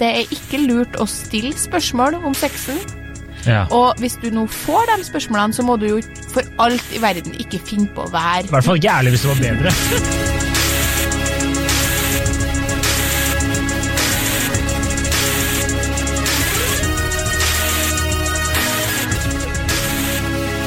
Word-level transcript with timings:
det 0.00 0.08
er 0.08 0.32
ikke 0.32 0.62
lurt 0.64 0.96
å 0.96 1.04
stille 1.08 1.52
spørsmål 1.56 2.16
om 2.24 2.32
sexen. 2.36 2.78
Ja. 3.44 3.64
Og 3.72 4.00
hvis 4.00 4.16
du 4.20 4.28
nå 4.32 4.46
får 4.52 4.88
de 4.90 5.04
spørsmålene, 5.08 5.56
så 5.56 5.64
må 5.64 5.76
du 5.80 5.86
jo 5.90 6.00
for 6.32 6.44
alt 6.60 6.92
i 6.96 7.00
verden 7.00 7.36
ikke 7.40 7.60
finne 7.64 7.88
på 7.96 8.04
å 8.04 8.12
være 8.12 8.48
I 8.48 8.52
hvert 8.52 8.66
fall 8.66 8.80
ikke 8.80 8.92
ærlig 8.92 9.14
hvis 9.14 9.24
det 9.24 9.30
var 9.30 9.40
bedre. 9.44 9.72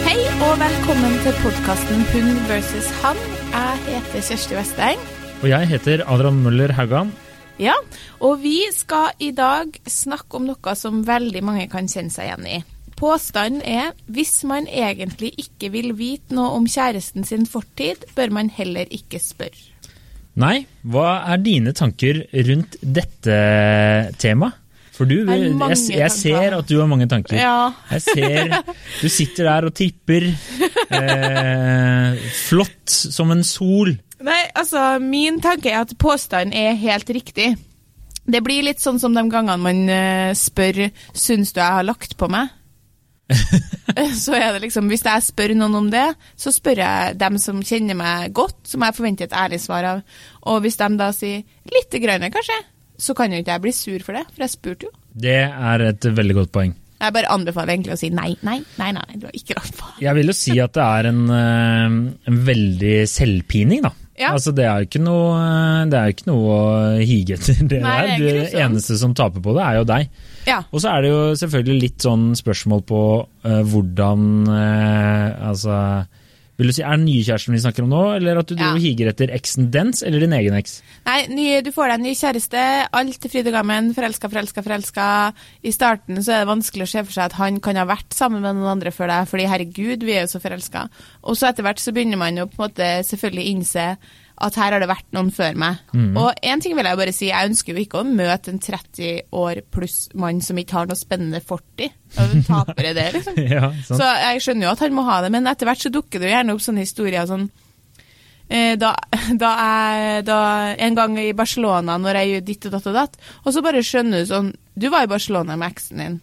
Hei 0.07 0.17
og 0.47 0.55
velkommen 0.61 1.19
til 1.25 1.37
podkasten 1.41 2.07
Hund 2.13 2.47
versus 2.49 2.89
han. 3.01 3.27
Jeg 3.53 3.85
heter 3.89 4.25
Kjersti 4.31 4.57
Westeng. 4.57 5.05
Og 5.43 5.51
jeg 5.51 5.69
heter 5.73 6.05
Adrian 6.09 6.41
Møller 6.41 6.73
Haugan. 6.73 7.13
Ja, 7.61 7.75
og 8.23 8.39
vi 8.41 8.57
skal 8.73 9.13
i 9.21 9.29
dag 9.35 9.75
snakke 9.89 10.39
om 10.39 10.47
noe 10.49 10.73
som 10.77 11.03
veldig 11.05 11.43
mange 11.45 11.67
kan 11.71 11.89
kjenne 11.89 12.13
seg 12.13 12.31
igjen 12.31 12.47
i. 12.49 12.61
Påstanden 12.97 13.61
er 13.67 13.91
hvis 14.13 14.39
man 14.47 14.65
egentlig 14.69 15.33
ikke 15.41 15.69
vil 15.73 15.93
vite 15.97 16.33
noe 16.37 16.55
om 16.57 16.65
kjæresten 16.69 17.25
sin 17.27 17.45
fortid, 17.49 18.05
bør 18.15 18.33
man 18.33 18.49
heller 18.53 18.89
ikke 18.93 19.21
spørre. 19.21 19.69
Nei, 20.39 20.63
hva 20.89 21.19
er 21.29 21.41
dine 21.45 21.75
tanker 21.77 22.23
rundt 22.47 22.79
dette 22.81 23.37
temaet? 24.21 24.59
For 24.93 25.09
du, 25.09 25.23
jeg, 25.25 25.77
jeg 25.89 26.13
ser 26.13 26.53
at 26.53 26.67
du 26.69 26.75
har 26.77 26.85
mange 26.89 27.07
tanker. 27.09 27.33
Ja, 27.33 27.71
Jeg 27.89 28.01
ser 28.05 28.51
Du 29.01 29.07
sitter 29.09 29.47
der 29.49 29.69
og 29.69 29.75
tripper. 29.77 30.29
Eh, 30.93 32.17
flott 32.45 32.91
som 32.91 33.31
en 33.33 33.39
sol. 33.47 33.95
Nei, 34.23 34.39
altså, 34.55 34.97
min 35.03 35.41
tanke 35.43 35.71
er 35.71 35.83
at 35.83 35.93
påstanden 35.99 36.55
er 36.55 36.77
helt 36.79 37.09
riktig. 37.11 37.53
Det 38.23 38.39
blir 38.43 38.63
litt 38.63 38.79
sånn 38.79 39.01
som 39.01 39.15
de 39.15 39.23
gangene 39.27 39.59
man 39.59 39.81
eh, 39.91 40.31
spør 40.37 40.85
Syns 41.11 41.51
du 41.51 41.59
jeg 41.59 41.75
har 41.75 41.83
lagt 41.83 42.15
på 42.15 42.29
meg? 42.31 42.53
så 44.23 44.35
er 44.37 44.53
det 44.53 44.61
liksom, 44.65 44.87
Hvis 44.91 45.03
jeg 45.07 45.25
spør 45.25 45.53
noen 45.57 45.75
om 45.75 45.89
det, 45.91 46.05
så 46.39 46.53
spør 46.55 46.79
jeg 46.83 47.17
dem 47.19 47.39
som 47.41 47.59
kjenner 47.65 47.97
meg 47.99 48.31
godt, 48.35 48.61
som 48.69 48.85
jeg 48.85 48.95
forventer 48.95 49.27
et 49.27 49.35
ærlig 49.35 49.59
svar 49.63 49.87
av. 49.89 50.03
Og 50.47 50.61
hvis 50.63 50.79
de 50.79 50.87
da 50.99 51.09
sier 51.15 51.43
lite 51.67 51.99
grann, 52.03 52.23
kanskje, 52.31 52.61
så 52.99 53.15
kan 53.17 53.33
jo 53.33 53.41
ikke 53.41 53.57
jeg 53.57 53.63
bli 53.65 53.73
sur 53.75 54.05
for 54.05 54.15
det, 54.15 54.23
for 54.31 54.45
jeg 54.45 54.53
spurte 54.53 54.87
jo. 54.87 54.93
Det 55.13 55.41
er 55.43 55.85
et 55.89 56.07
veldig 56.15 56.37
godt 56.39 56.53
poeng. 56.55 56.77
Jeg 57.03 57.15
bare 57.17 57.31
anbefaler 57.33 57.73
egentlig 57.73 57.95
å 57.97 57.99
si 57.99 58.07
nei, 58.15 58.29
nei, 58.47 58.61
nei, 58.79 58.93
nei, 58.95 59.17
du 59.19 59.27
har 59.27 59.35
ikke 59.35 59.57
lagt 59.57 59.75
på. 59.75 59.89
Jeg 60.03 60.15
vil 60.15 60.31
jo 60.31 60.37
si 60.37 60.55
at 60.63 60.75
det 60.77 60.85
er 60.85 61.09
en, 61.09 61.23
eh, 61.35 61.97
en 62.31 62.39
veldig 62.47 62.95
selvpining, 63.11 63.83
da. 63.83 63.91
Ja. 64.19 64.29
Altså, 64.35 64.51
det 64.53 64.65
er 64.69 64.81
jo 64.81 64.87
ikke 64.87 65.01
noe, 65.01 65.37
det 65.89 65.97
er 65.97 66.11
ikke 66.13 66.27
noe 66.29 66.53
å 66.53 66.65
hige 67.01 67.37
etter. 67.37 67.57
Det, 67.71 67.79
Nei, 67.81 67.95
der. 68.05 68.19
det 68.21 68.29
er 68.29 68.39
det 68.41 68.63
eneste 68.67 68.97
som 69.01 69.15
taper 69.17 69.41
på 69.41 69.55
det, 69.57 69.63
er 69.65 69.79
jo 69.79 69.87
deg. 69.89 70.09
Ja. 70.45 70.59
Og 70.69 70.83
så 70.83 70.91
er 70.91 71.05
det 71.05 71.13
jo 71.13 71.21
selvfølgelig 71.39 71.77
litt 71.81 72.05
sånn 72.05 72.27
spørsmål 72.37 72.83
på 72.89 73.01
uh, 73.23 73.61
hvordan 73.71 74.25
uh, 74.49 75.49
Altså 75.49 75.77
Vil 76.57 76.69
du 76.69 76.73
si, 76.75 76.83
Er 76.85 76.97
det 76.97 77.05
nye 77.07 77.23
kjæresten 77.25 77.55
vi 77.55 77.61
snakker 77.63 77.83
om 77.83 77.89
nå, 77.89 78.01
eller 78.15 78.37
at 78.37 78.47
du 78.47 78.55
Ja. 78.55 78.73
higer 78.77 79.09
etter 79.09 79.31
eksen 79.33 79.71
dens 79.71 80.03
eller 80.03 80.19
din 80.19 80.33
egen 80.33 80.53
eks? 80.53 80.81
Nei, 81.05 81.25
ny, 81.27 81.61
du 81.61 81.71
får 81.71 81.87
deg 81.89 81.93
en 81.99 82.03
ny 82.03 82.13
kjæreste, 82.13 82.87
alt 82.93 83.25
er 83.25 83.29
fryd 83.29 83.47
og 83.47 83.53
gammen, 83.53 83.93
forelska, 83.95 84.29
forelska, 84.29 84.61
forelska. 84.61 85.33
I 85.63 85.71
starten 85.71 86.17
så 86.21 86.33
er 86.33 86.45
det 86.45 86.51
vanskelig 86.53 86.83
å 86.85 86.91
se 86.93 87.03
for 87.03 87.11
seg 87.11 87.25
at 87.25 87.33
han 87.33 87.59
kan 87.59 87.75
ha 87.75 87.85
vært 87.85 88.13
sammen 88.13 88.41
med 88.41 88.55
noen 88.55 88.77
andre 88.77 88.91
før 88.91 89.07
deg, 89.07 89.27
fordi 89.27 89.47
herregud, 89.49 90.03
vi 90.05 90.13
er 90.13 90.27
jo 90.27 90.37
så 90.37 90.41
forelska. 90.41 90.89
Og 91.23 91.35
så 91.35 91.49
etter 91.49 91.63
hvert 91.63 91.79
så 91.81 91.91
begynner 91.91 92.17
man 92.17 92.37
jo 92.37 92.45
på 92.45 92.61
en 92.61 92.69
måte 92.69 92.91
selvfølgelig 93.09 93.49
innse 93.49 93.97
at 94.43 94.55
her 94.57 94.73
har 94.73 94.81
det 94.81 94.89
vært 94.89 95.09
noen 95.13 95.29
før 95.33 95.57
meg. 95.61 95.81
Og 96.17 96.39
én 96.41 96.61
ting 96.63 96.73
vil 96.77 96.87
jeg 96.89 96.99
bare 96.99 97.13
si, 97.15 97.27
jeg 97.29 97.49
ønsker 97.51 97.75
jo 97.75 97.83
ikke 97.83 98.01
å 98.01 98.07
møte 98.07 98.51
en 98.51 98.61
30 98.63 99.35
år 99.39 99.61
pluss 99.71 100.07
mann 100.19 100.41
som 100.41 100.57
ikke 100.57 100.79
har 100.79 100.89
noe 100.89 100.97
spennende 100.99 101.41
fortid. 101.45 101.93
Og 102.17 102.33
taper 102.47 102.89
er 102.89 102.97
det, 102.97 103.05
liksom. 103.17 103.37
ja. 103.57 103.69
Så 103.85 104.01
jeg 104.01 104.41
skjønner 104.43 104.67
jo 104.67 104.73
at 104.73 104.81
han 104.85 104.97
må 104.97 105.05
ha 105.07 105.19
det, 105.23 105.29
men 105.33 105.49
etter 105.49 105.69
hvert 105.69 105.85
så 105.85 105.93
dukker 105.93 106.19
det 106.19 106.31
jo 106.31 106.33
gjerne 106.33 106.57
opp 106.57 106.65
sånne 106.65 106.85
historier 106.85 107.29
sånn 107.29 107.45
eh, 108.49 108.73
da, 108.81 108.91
da 109.45 109.53
jeg 109.61 110.25
da, 110.27 110.41
En 110.87 110.97
gang 110.97 111.15
i 111.21 111.29
Barcelona 111.37 111.99
når 112.01 112.21
jeg 112.21 112.33
gjør 112.33 112.45
ditt 112.49 112.67
og 112.67 112.75
datt 112.75 112.91
og 112.91 112.99
datt, 112.99 113.17
og 113.45 113.55
så 113.55 113.63
bare 113.65 113.85
skjønner 113.85 114.23
du 114.23 114.29
sånn 114.33 114.51
Du 114.73 114.89
var 114.89 115.05
i 115.05 115.11
Barcelona 115.11 115.55
med 115.55 115.69
eksen 115.69 116.01
din. 116.01 116.19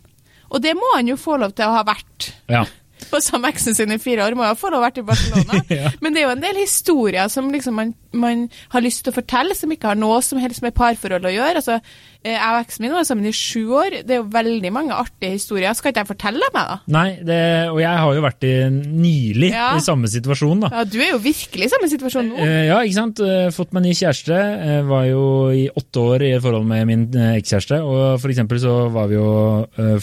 Og 0.50 0.62
det 0.62 0.74
må 0.74 0.96
han 0.96 1.06
jo 1.06 1.14
få 1.20 1.38
lov 1.38 1.54
til 1.54 1.70
å 1.70 1.78
ha 1.78 1.86
vært. 1.86 2.32
ja. 2.50 2.66
På 3.10 3.20
samme 3.24 3.50
eksen 3.50 3.76
sin 3.76 3.94
i 3.94 3.98
fire 4.02 4.26
år, 4.26 4.36
må 4.38 4.46
jo 4.48 4.58
få 4.58 4.70
lov 4.70 4.80
å 4.80 4.84
ha 4.84 4.90
vært 4.90 5.02
i 5.02 5.06
Barcelona. 5.06 5.62
Ja. 5.80 5.92
Men 6.02 6.12
det 6.12 6.22
er 6.22 6.26
jo 6.26 6.34
en 6.34 6.42
del 6.42 6.58
historier 6.58 7.28
som 7.30 7.50
liksom 7.52 7.76
man, 7.78 7.92
man 8.12 8.48
har 8.72 8.82
lyst 8.82 9.04
til 9.04 9.12
å 9.12 9.16
fortelle, 9.16 9.54
som 9.56 9.70
ikke 9.70 9.92
har 9.92 9.98
noe 9.98 10.18
som 10.24 10.40
helst 10.42 10.64
med 10.64 10.74
parforhold 10.76 11.28
å 11.28 11.32
gjøre. 11.32 11.62
Altså, 11.62 11.78
jeg 12.22 12.36
og 12.52 12.58
eksen 12.60 12.82
min 12.84 12.92
var 12.92 13.04
sammen 13.08 13.24
i 13.24 13.32
sju 13.32 13.62
år. 13.72 13.94
Det 14.04 14.12
er 14.12 14.18
jo 14.20 14.26
veldig 14.34 14.70
mange 14.76 14.92
artige 14.92 15.30
historier. 15.38 15.72
Skal 15.78 15.92
ikke 15.94 16.02
jeg 16.02 16.08
fortelle 16.10 16.42
deg 16.42 16.52
meg 16.52 16.66
da? 16.68 16.74
Nei, 16.92 17.04
det, 17.24 17.38
og 17.72 17.78
jeg 17.80 18.00
har 18.02 18.14
jo 18.18 18.24
vært 18.26 18.44
i 18.44 18.52
nylig 18.70 19.48
Ja. 19.54 19.70
i 19.78 19.80
samme 19.84 20.10
situasjon, 20.12 20.60
da. 20.66 20.68
Ja, 20.74 20.84
Du 20.84 20.98
er 21.00 21.10
jo 21.14 21.18
virkelig 21.24 21.64
i 21.64 21.72
samme 21.72 21.88
situasjon 21.88 22.28
nå. 22.28 22.36
Eh, 22.44 22.66
ja, 22.68 22.76
ikke 22.84 22.98
sant. 22.98 23.22
Eh, 23.24 23.48
fått 23.56 23.72
meg 23.72 23.86
ny 23.86 23.94
kjæreste. 23.96 24.36
Eh, 24.36 24.82
var 24.90 25.06
jo 25.08 25.24
i 25.56 25.64
åtte 25.72 26.04
år 26.04 26.26
i 26.28 26.32
forhold 26.44 26.66
med 26.68 26.86
min 26.92 27.06
eh, 27.16 27.38
ekskjæreste. 27.40 27.80
Og 27.80 28.20
for 28.20 28.28
eksempel 28.34 28.60
så 28.60 28.76
var 28.92 29.08
vi 29.08 29.16
jo 29.16 29.30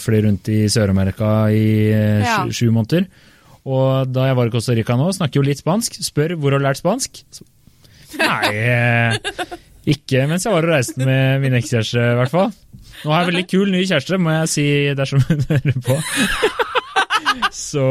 fløy 0.02 0.22
rundt 0.26 0.48
i 0.50 0.64
Sør-Amerika 0.66 1.32
i 1.54 1.64
eh, 1.92 2.24
Ja. 2.26 2.42
sju, 2.42 2.50
sju 2.64 2.72
måneder. 2.74 3.06
Og 3.68 4.10
da 4.10 4.26
jeg 4.30 4.36
var 4.38 4.46
i 4.48 4.50
Costa 4.50 4.74
Rica 4.74 4.96
nå, 4.96 5.10
snakker 5.14 5.38
jo 5.42 5.46
litt 5.46 5.62
spansk. 5.62 6.00
Spør 6.02 6.34
hvor 6.40 6.50
har 6.56 6.58
du 6.58 6.64
lært 6.66 6.80
spansk. 6.82 7.22
Nei, 8.18 8.48
eh, 8.56 9.18
ikke 9.88 10.24
mens 10.30 10.44
jeg 10.46 10.52
var 10.54 10.66
og 10.66 10.72
reiste 10.74 11.06
med 11.08 11.42
min 11.44 11.56
ekskjæreste, 11.58 12.02
i 12.12 12.16
hvert 12.18 12.32
fall. 12.32 12.50
Nå 13.04 13.12
har 13.14 13.22
jeg 13.22 13.30
veldig 13.30 13.44
kul 13.50 13.70
ny 13.72 13.84
kjæreste, 13.86 14.18
må 14.20 14.34
jeg 14.40 14.50
si 14.52 14.66
dersom 14.98 15.22
hun 15.28 15.44
hører 15.50 15.78
på. 15.86 15.98
Så 17.68 17.82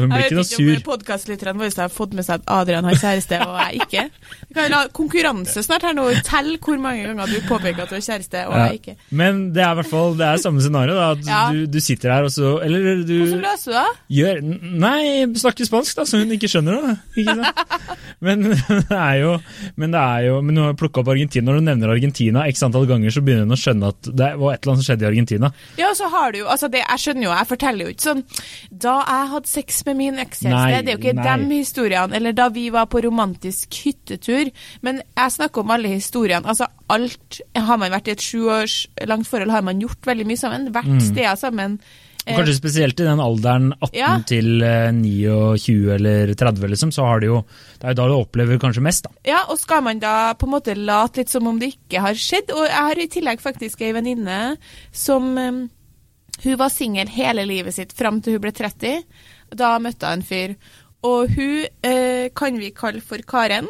hun 0.00 0.08
blir 0.12 0.24
ikke 0.26 0.38
noe 0.38 0.46
sur. 0.48 0.58
Jeg 0.62 0.66
vet 0.68 0.80
ikke 0.80 0.84
om 0.84 0.92
podkastlytterne 0.94 1.60
våre 1.60 1.82
har 1.82 1.92
fått 1.92 2.14
med 2.16 2.24
seg 2.26 2.40
at 2.40 2.48
Adrian 2.58 2.86
har 2.88 2.96
kjæreste, 2.98 3.38
og 3.44 3.56
jeg 3.60 3.82
ikke. 3.84 4.04
Vi 4.48 4.56
kan 4.56 4.72
ha 4.76 4.82
konkurranse 4.96 5.62
snart 5.66 5.84
her 5.88 5.96
nå. 5.98 6.06
Tell 6.26 6.54
hvor 6.64 6.78
mange 6.82 7.04
ganger 7.06 7.32
du 7.32 7.38
påpeker 7.48 7.84
at 7.84 7.92
du 7.92 7.96
har 7.98 8.04
kjæreste, 8.08 8.44
og 8.48 8.56
jeg 8.62 8.80
ikke. 8.80 8.94
Ja. 8.96 9.08
Men 9.22 9.42
det 9.56 9.62
er 9.64 9.72
i 9.74 9.78
hvert 9.82 9.90
fall 9.92 10.16
det 10.18 10.26
er 10.28 10.42
samme 10.42 10.64
scenario. 10.64 10.96
Da, 10.98 11.10
at 11.16 11.26
Ja. 11.28 11.42
du, 11.52 11.66
du 11.66 11.80
sitter 11.84 12.12
her 12.14 12.24
og 12.28 12.32
så 12.32 12.54
Eller 12.64 13.02
du 13.04 13.12
Hvordan 13.18 13.42
løser 13.44 13.72
du 13.72 13.76
det? 13.76 13.86
gjør 14.18 14.40
Nei, 14.78 15.26
snakker 15.38 15.68
spansk, 15.68 15.96
da, 15.98 16.04
så 16.08 16.18
hun 16.22 16.32
ikke 16.34 16.48
skjønner 16.50 16.80
det. 16.86 16.94
Ikke 17.22 17.34
sant? 17.36 17.62
Men 18.26 18.42
det 18.48 18.96
er 18.98 19.16
jo 19.22 19.32
Men 19.78 19.92
det 19.94 20.00
er 20.02 20.24
jo 20.28 20.40
Men 20.42 20.54
nå 20.58 20.64
har 20.70 20.76
plukka 20.80 21.02
opp 21.02 21.10
Argentina. 21.12 21.50
Når 21.50 21.60
du 21.60 21.66
nevner 21.68 21.92
Argentina 21.94 22.46
x 22.50 22.62
antall 22.66 22.86
ganger, 22.90 23.10
så 23.14 23.22
begynner 23.24 23.46
hun 23.46 23.54
å 23.54 23.60
skjønne 23.60 23.90
at 23.92 24.08
det 24.08 24.30
var 24.40 24.54
et 24.56 24.62
eller 24.64 24.72
annet 24.74 24.84
som 24.84 24.88
skjedde 24.88 25.04
i 25.06 25.10
Argentina. 25.12 25.50
Ja, 25.78 25.92
så 25.98 26.08
har 26.12 26.32
du 26.32 26.38
jo 26.42 26.46
Altså, 26.48 26.68
det, 26.72 26.80
jeg 26.84 26.98
skjønner 27.04 27.28
jo, 27.28 27.32
jeg 27.36 27.48
forteller 27.50 27.84
jo 27.88 27.92
ikke 27.94 28.06
sånn 28.08 28.22
Da 28.86 28.94
jeg 29.04 29.17
hadde 29.26 29.46
sex 29.48 29.84
med 29.86 29.96
min 29.96 30.14
ekskjæreste, 30.22 30.84
det 30.84 30.88
er 30.88 30.96
jo 30.96 31.02
ikke 31.02 31.14
nei. 31.18 31.36
de 31.48 31.58
historiene, 31.62 32.14
eller 32.14 32.32
da 32.32 32.48
vi 32.48 32.68
var 32.70 32.86
på 32.86 33.02
romantisk 33.04 33.68
hyttetur, 33.84 34.50
men 34.82 35.02
jeg 35.16 35.30
snakker 35.32 35.60
om 35.60 35.70
alle 35.70 35.88
historiene. 35.88 36.46
Altså, 36.46 36.66
alt 36.88 37.40
Har 37.56 37.76
man 37.78 37.90
vært 37.92 38.08
i 38.08 38.10
et 38.12 38.20
sju 38.20 38.48
års 38.48 38.86
langt 39.06 39.26
forhold, 39.28 39.50
har 39.50 39.62
man 39.62 39.80
gjort 39.80 40.00
veldig 40.06 40.26
mye 40.26 40.36
sammen. 40.40 40.72
Vært 40.72 40.86
Mm. 40.86 41.00
steder 41.00 41.36
sammen. 41.36 41.78
Og 42.28 42.34
kanskje 42.36 42.58
spesielt 42.60 43.00
i 43.00 43.04
den 43.04 43.20
alderen 43.20 43.72
18 43.80 43.94
Ja. 43.96 44.18
til 44.26 44.62
eh, 44.62 44.90
29 44.92 45.94
eller 45.94 46.34
30, 46.34 46.68
liksom, 46.68 46.90
så 46.92 47.04
har 47.06 47.20
det 47.20 47.26
jo 47.30 47.44
Det 47.80 47.84
er 47.84 47.88
jo 47.94 47.94
da 47.94 48.06
du 48.08 48.14
opplever 48.18 48.58
kanskje 48.58 48.82
mest, 48.82 49.04
da. 49.04 49.10
Ja, 49.24 49.44
og 49.48 49.58
skal 49.58 49.80
man 49.82 49.98
da 49.98 50.34
på 50.34 50.44
en 50.46 50.52
måte 50.52 50.74
late 50.76 51.16
litt 51.22 51.28
som 51.30 51.46
om 51.46 51.58
det 51.58 51.74
ikke 51.76 52.00
har 52.00 52.12
skjedd? 52.14 52.50
Og 52.50 52.66
jeg 52.66 52.74
har 52.74 52.98
i 52.98 53.06
tillegg 53.06 53.40
faktisk 53.40 53.80
ei 53.80 53.92
venninne 53.92 54.56
som 54.92 55.38
um, 55.38 55.70
Hun 56.44 56.58
var 56.60 56.72
singel 56.74 57.08
hele 57.12 57.46
livet 57.48 57.74
sitt 57.74 57.94
fram 57.98 58.20
til 58.22 58.36
hun 58.36 58.44
ble 58.44 58.52
30. 58.54 59.00
Da 59.58 59.76
møtte 59.82 60.10
hun 60.10 60.20
en 60.20 60.26
fyr. 60.28 60.54
Og 61.06 61.30
hun 61.30 61.64
eh, 61.86 62.28
kan 62.34 62.58
vi 62.58 62.72
kalle 62.74 63.00
for 63.04 63.22
Karen. 63.26 63.68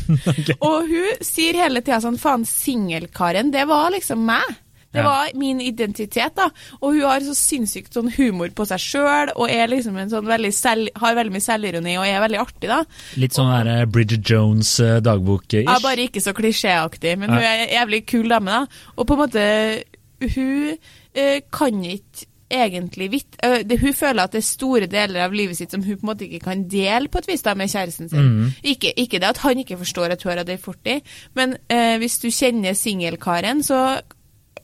og 0.68 0.88
hun 0.90 1.20
sier 1.24 1.56
hele 1.56 1.80
tida 1.80 2.00
sånn 2.04 2.18
Faen, 2.20 2.44
singel-Karen, 2.48 3.52
det 3.54 3.64
var 3.70 3.92
liksom 3.94 4.26
meg. 4.28 4.58
Det 4.88 5.02
var 5.04 5.28
min 5.36 5.60
identitet, 5.60 6.32
da. 6.38 6.46
Og 6.80 6.94
hun 6.96 7.04
har 7.04 7.20
så 7.20 7.34
sinnssykt 7.36 7.92
sånn 7.94 8.08
humor 8.14 8.48
på 8.56 8.64
seg 8.70 8.80
sjøl, 8.80 9.32
og 9.36 9.52
er 9.52 9.68
liksom 9.68 9.98
en 10.00 10.08
sånn 10.12 10.28
veldig 10.28 10.52
selv, 10.56 10.88
har 10.96 11.16
veldig 11.18 11.34
mye 11.34 11.44
selvironi 11.44 11.96
og 12.00 12.06
er 12.08 12.22
veldig 12.24 12.40
artig, 12.40 12.70
da. 12.70 12.80
Litt 13.20 13.36
sånn 13.36 13.52
der 13.52 13.70
eh, 13.74 13.84
Bridget 13.92 14.24
Jones 14.32 14.72
eh. 14.80 14.96
Ja, 14.98 15.76
bare 15.84 16.08
ikke 16.08 16.24
så 16.24 16.32
klisjéaktig, 16.36 17.18
men 17.20 17.28
Ja. 17.30 17.36
hun 17.36 17.44
er 17.50 17.74
jævlig 17.76 18.06
kul 18.08 18.32
dame, 18.32 18.62
da. 18.62 18.90
Og 18.96 19.06
på 19.06 19.16
en 19.16 19.24
måte 19.26 19.44
Hun 20.18 20.74
eh, 21.14 21.40
kan 21.52 21.84
ikke 21.84 22.28
egentlig 22.48 23.10
vite 23.12 23.38
Uh, 23.44 23.60
det, 23.62 23.78
Hun 23.80 23.94
føler 23.94 24.22
at 24.22 24.32
det 24.32 24.40
er 24.40 24.46
store 24.46 24.86
deler 24.90 25.22
av 25.22 25.32
livet 25.32 25.56
sitt 25.56 25.70
som 25.70 25.82
hun 25.84 25.96
på 25.96 26.02
en 26.02 26.10
måte 26.10 26.24
ikke 26.26 26.40
kan 26.48 26.64
dele 26.68 27.08
på 27.08 27.20
et 27.20 27.28
vis 27.28 27.44
da 27.46 27.54
med 27.54 27.70
kjæresten 27.70 28.08
sin. 28.08 28.18
Mm. 28.18 28.52
Ikke, 28.62 28.92
ikke 28.96 29.20
det 29.20 29.28
at 29.28 29.38
han 29.44 29.58
ikke 29.58 29.78
forstår 29.78 30.14
at 30.14 30.22
hun 30.22 30.32
har 30.32 30.40
hatt 30.42 30.50
ei 30.50 30.58
fortid, 30.58 31.06
men 31.38 31.54
uh, 31.70 31.96
hvis 32.02 32.18
du 32.18 32.30
kjenner 32.34 32.74
singelkaren, 32.74 33.62
så 33.62 34.00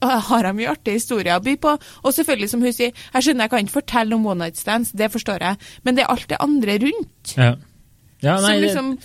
eh, 0.02 0.08
har 0.28 0.48
han 0.48 0.56
mye 0.56 0.72
artige 0.72 0.98
historier 0.98 1.36
å 1.36 1.44
by 1.44 1.54
på. 1.60 1.76
Og 2.02 2.14
selvfølgelig, 2.14 2.50
som 2.50 2.64
hun 2.66 2.74
sier, 2.74 2.90
jeg 3.14 3.26
skjønner 3.28 3.46
jeg 3.46 3.54
kan 3.54 3.62
ikke 3.62 3.78
fortelle 3.78 4.18
om 4.18 4.26
one 4.26 4.42
night 4.42 4.58
stands, 4.58 4.90
det 4.90 5.12
forstår 5.12 5.46
jeg, 5.46 5.60
men 5.84 5.94
det 5.94 6.02
er 6.02 6.10
alt 6.16 6.28
det 6.30 6.40
andre 6.40 6.78
rundt. 6.88 7.36
Ja. 7.36 7.54
Ja, 8.24 8.40
nei, 8.40 8.56
som 8.56 8.64
liksom 8.64 8.96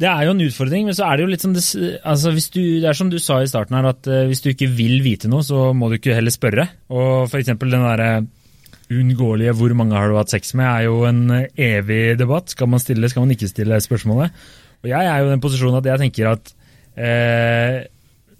Det 0.00 0.08
er 0.10 0.24
jo 0.26 0.32
en 0.34 0.42
utfordring, 0.42 0.88
men 0.88 0.94
så 0.96 1.06
er 1.06 1.16
det 1.16 1.22
jo 1.24 1.30
litt 1.30 1.42
som 1.44 1.52
det, 1.54 1.62
altså 2.02 2.32
du, 2.34 2.62
det 2.82 2.88
er 2.90 2.96
som 2.98 3.10
du 3.12 3.18
sa 3.22 3.36
i 3.44 3.46
starten 3.50 3.76
her, 3.78 3.86
at 3.92 4.08
eh, 4.10 4.24
hvis 4.26 4.42
du 4.42 4.48
ikke 4.50 4.66
vil 4.74 4.96
vite 5.04 5.30
noe, 5.30 5.44
så 5.46 5.68
må 5.76 5.86
du 5.92 6.00
ikke 6.00 6.16
heller 6.16 6.34
spørre. 6.34 6.64
Og 6.90 7.28
for 7.30 7.38
eksempel 7.38 7.70
den 7.70 7.84
derre 7.86 8.26
uunngåelige 8.90 9.54
'hvor 9.56 9.72
mange 9.78 9.94
har 9.96 10.10
du 10.10 10.16
hatt 10.18 10.30
sex 10.34 10.52
med' 10.58 10.66
er 10.66 10.82
jo 10.88 11.04
en 11.08 11.30
eh, 11.30 11.46
evig 11.78 12.18
debatt. 12.18 12.50
Skal 12.50 12.66
man 12.68 12.80
stille, 12.82 13.08
skal 13.08 13.22
man 13.22 13.30
ikke 13.36 13.48
stille 13.48 13.78
spørsmålet? 13.80 14.34
Og 14.82 14.90
jeg 14.90 15.06
er 15.06 15.18
jo 15.22 15.26
i 15.30 15.30
den 15.30 15.40
posisjonen 15.40 15.78
at 15.78 15.86
jeg 15.88 15.98
tenker 16.02 16.28
at 16.34 16.52
eh, 16.98 17.86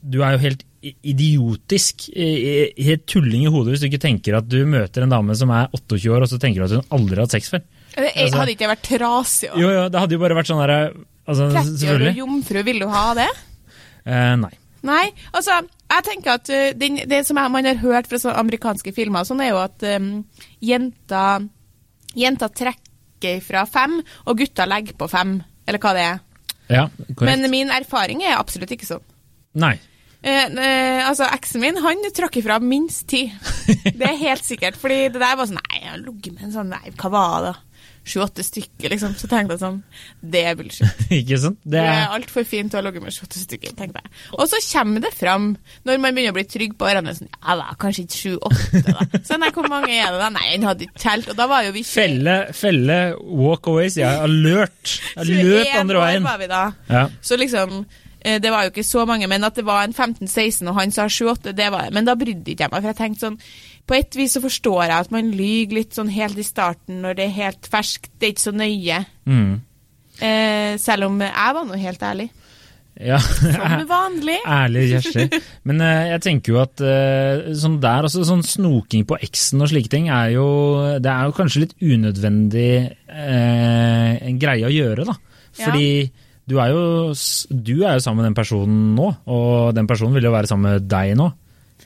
du 0.05 0.21
er 0.23 0.33
jo 0.35 0.43
helt 0.43 0.65
idiotisk, 0.85 2.11
helt 2.13 3.07
tulling 3.09 3.47
i 3.47 3.49
hodet 3.49 3.73
hvis 3.73 3.81
du 3.81 3.87
ikke 3.89 4.03
tenker 4.03 4.37
at 4.37 4.45
du 4.53 4.59
møter 4.69 5.07
en 5.07 5.15
dame 5.15 5.33
som 5.39 5.49
er 5.55 5.71
28 5.73 6.13
år, 6.13 6.27
og 6.27 6.29
så 6.29 6.37
tenker 6.43 6.61
du 6.61 6.67
at 6.67 6.75
hun 6.77 6.93
aldri 6.99 7.17
har 7.17 7.25
hatt 7.25 7.37
sex 7.39 7.49
før. 7.55 7.63
Det 7.95 8.05
er- 8.05 8.23
Altså- 8.25 8.37
Hadde 8.43 8.51
ikke 8.53 8.69
vært 8.69 8.83
trasig 8.83 9.49
Jo, 9.57 9.71
jo, 9.71 9.89
det 9.89 10.01
hadde 10.01 10.13
jo 10.13 10.19
bare 10.19 10.35
vært 10.35 10.51
sånn 10.51 10.61
derre 10.61 10.93
altså, 11.27 11.49
30 11.55 11.95
år 11.95 12.07
og 12.11 12.21
jomfru, 12.23 12.61
vil 12.67 12.83
du 12.85 12.87
ha 12.93 13.07
det? 13.19 13.31
Eh, 14.05 14.35
nei. 14.41 14.53
Nei, 14.85 15.05
altså, 15.33 15.63
jeg 15.89 16.05
tenker 16.05 16.35
at 16.37 16.51
uh, 16.53 16.67
den, 16.77 17.01
det 17.09 17.23
som 17.25 17.39
jeg, 17.41 17.53
man 17.55 17.69
har 17.71 17.81
hørt 17.81 18.11
fra 18.11 18.35
amerikanske 18.37 18.93
filmer, 18.93 19.25
sånn 19.25 19.41
er 19.41 19.55
jo 19.55 19.63
at 19.63 19.87
um, 19.97 20.11
jenter, 20.61 21.47
jenta 22.13 22.51
trekker 22.53 23.41
fra 23.45 23.65
fem, 23.65 23.97
og 24.29 24.43
gutter 24.43 24.69
legger 24.69 24.99
på 25.01 25.09
fem, 25.09 25.39
eller 25.65 25.81
hva 25.81 25.95
det 25.97 26.05
er. 26.11 26.23
Ja, 26.69 26.85
korrekt. 27.15 27.25
Men 27.25 27.51
min 27.53 27.73
erfaring 27.73 28.21
er 28.25 28.37
absolutt 28.37 28.77
ikke 28.77 28.89
sånn. 28.89 29.05
Nei. 29.57 29.77
Eh, 30.25 30.45
eh, 30.49 31.03
altså, 31.05 31.27
Eksen 31.37 31.61
min 31.61 31.77
han 31.85 32.01
trakk 32.17 32.39
ifra 32.41 32.57
minst 32.63 33.07
ti. 33.13 33.27
Det 33.99 34.07
er 34.09 34.21
helt 34.23 34.45
sikkert. 34.45 34.79
Fordi 34.81 35.11
det 35.13 35.21
der 35.21 35.37
var 35.37 35.49
sånn 35.49 35.61
Nei, 35.61 35.81
jeg 35.83 35.91
har 35.91 36.01
ligget 36.01 36.37
med 36.37 36.47
en 36.49 36.55
sånn 36.55 36.73
Nei, 36.73 36.95
hva 36.97 37.11
var 37.13 37.45
det? 37.45 37.55
Sju-åtte 38.05 38.45
stykker, 38.45 38.93
liksom. 38.93 39.15
Så 39.17 39.29
tenkte 39.31 39.55
jeg 39.57 39.63
sånn 39.63 39.79
Det 40.21 40.43
er 40.45 40.57
bullshit. 40.59 40.99
ikke 41.21 41.39
sant? 41.41 41.59
Det 41.65 41.81
er 41.81 42.03
er, 42.03 42.11
altfor 42.13 42.45
fint 42.49 42.69
til 42.73 42.77
å 42.77 42.83
ha 42.83 42.87
ligget 42.87 43.05
med 43.07 43.17
sju-åtte 43.17 43.41
stykker, 43.41 43.73
tenkte 43.79 44.03
jeg. 44.03 44.13
Og 44.37 44.45
så 44.51 44.61
kommer 44.67 45.05
det 45.07 45.13
fram, 45.17 45.47
når 45.89 46.03
man 46.03 46.17
begynner 46.17 46.35
å 46.35 46.37
bli 46.37 46.47
trygg 46.53 46.77
på 46.81 46.89
årene, 46.91 47.17
sånn 47.17 47.33
Ja, 47.33 47.57
da, 47.61 47.71
kanskje 47.81 48.05
ikke 48.05 48.21
sju-åtte, 48.21 48.85
da. 48.91 49.09
Så 49.25 49.41
nei, 49.41 49.51
hvor 49.57 49.71
mange 49.73 49.91
er 49.95 50.13
det 50.13 50.21
da? 50.21 50.31
Nei, 50.37 50.47
han 50.51 50.69
hadde 50.69 50.89
ikke 50.89 51.05
telt. 51.07 51.33
Og 51.33 51.41
da 51.41 51.49
var 51.51 51.65
jo 51.65 51.75
vi 51.79 51.85
felle, 51.89 52.39
felle, 52.57 53.01
walk 53.25 53.73
away, 53.73 53.89
sier 53.95 54.05
jeg. 54.05 54.23
Alert. 54.29 54.97
Løp 55.25 55.65
21 55.65 55.77
andre 55.81 56.07
veien. 56.07 56.27
var 56.29 56.41
vi 56.43 56.51
da. 56.53 56.65
Ja. 56.93 57.05
Så 57.25 57.41
liksom 57.41 57.79
eh, 58.21 58.41
det 58.43 58.53
var 58.53 58.67
jo 58.67 58.75
ikke 58.75 58.85
så 58.85 59.07
mange, 59.09 59.29
men 59.33 59.49
at 59.49 59.57
det 59.57 59.65
var 59.65 59.87
en 59.87 59.97
15-16 59.97 60.69
og 60.69 60.77
han 60.77 60.93
sa 60.93 61.09
7-8, 61.09 61.57
det 61.57 61.73
var 61.73 61.89
Men 61.97 62.05
da 62.05 62.19
brydde 62.21 62.53
ikke 62.53 62.69
jeg 62.69 62.75
meg, 62.75 62.83
for 62.85 62.93
jeg 62.93 63.01
tenkte 63.01 63.31
sånn 63.31 63.41
På 63.85 63.97
et 63.99 64.17
vis 64.17 64.33
så 64.37 64.41
forstår 64.41 64.87
jeg 64.87 64.95
at 64.97 65.11
man 65.13 65.27
lyver 65.37 65.81
litt 65.81 65.97
sånn 65.97 66.09
helt 66.13 66.39
i 66.41 66.47
starten 66.47 67.03
når 67.05 67.19
det 67.19 67.27
er 67.29 67.35
helt 67.37 67.69
ferskt, 67.69 68.09
det 68.17 68.31
er 68.31 68.33
ikke 68.35 68.47
så 68.47 68.55
nøye. 68.57 69.03
Mm. 69.29 69.53
Eh, 70.25 70.73
selv 70.81 71.11
om 71.11 71.21
jeg 71.21 71.55
var 71.59 71.69
nå 71.69 71.77
helt 71.83 72.03
ærlig. 72.07 72.29
ja. 72.97 73.19
Som 73.19 73.85
vanlig. 73.91 74.39
Ærlig 74.47 74.87
Kjersti. 74.95 75.41
Men 75.69 75.83
eh, 75.85 76.09
jeg 76.15 76.25
tenker 76.29 76.55
jo 76.55 76.61
at 76.63 76.81
eh, 76.87 77.53
sånn 77.61 77.77
der, 77.83 78.07
altså 78.09 78.25
sånn 78.25 78.45
snoking 78.47 79.05
på 79.11 79.19
eksen 79.27 79.61
og 79.65 79.73
slike 79.73 79.93
ting, 79.93 80.09
er 80.15 80.33
jo, 80.37 80.49
det 81.03 81.11
er 81.13 81.29
jo 81.29 81.37
kanskje 81.37 81.67
litt 81.67 81.77
unødvendig 81.83 82.71
eh, 83.11 84.13
en 84.31 84.39
greie 84.41 84.65
å 84.69 84.73
gjøre, 84.73 85.09
da. 85.11 85.19
Ja. 85.59 85.69
Fordi 85.69 85.89
du 86.49 86.59
er, 86.61 86.73
jo, 86.73 87.13
du 87.51 87.75
er 87.85 87.97
jo 87.97 88.03
sammen 88.05 88.23
med 88.23 88.31
den 88.31 88.37
personen 88.37 88.95
nå, 88.97 89.13
og 89.33 89.75
den 89.77 89.87
personen 89.89 90.17
vil 90.17 90.27
jo 90.29 90.33
være 90.35 90.51
sammen 90.51 90.75
med 90.75 90.89
deg 90.93 91.15
nå. 91.19 91.29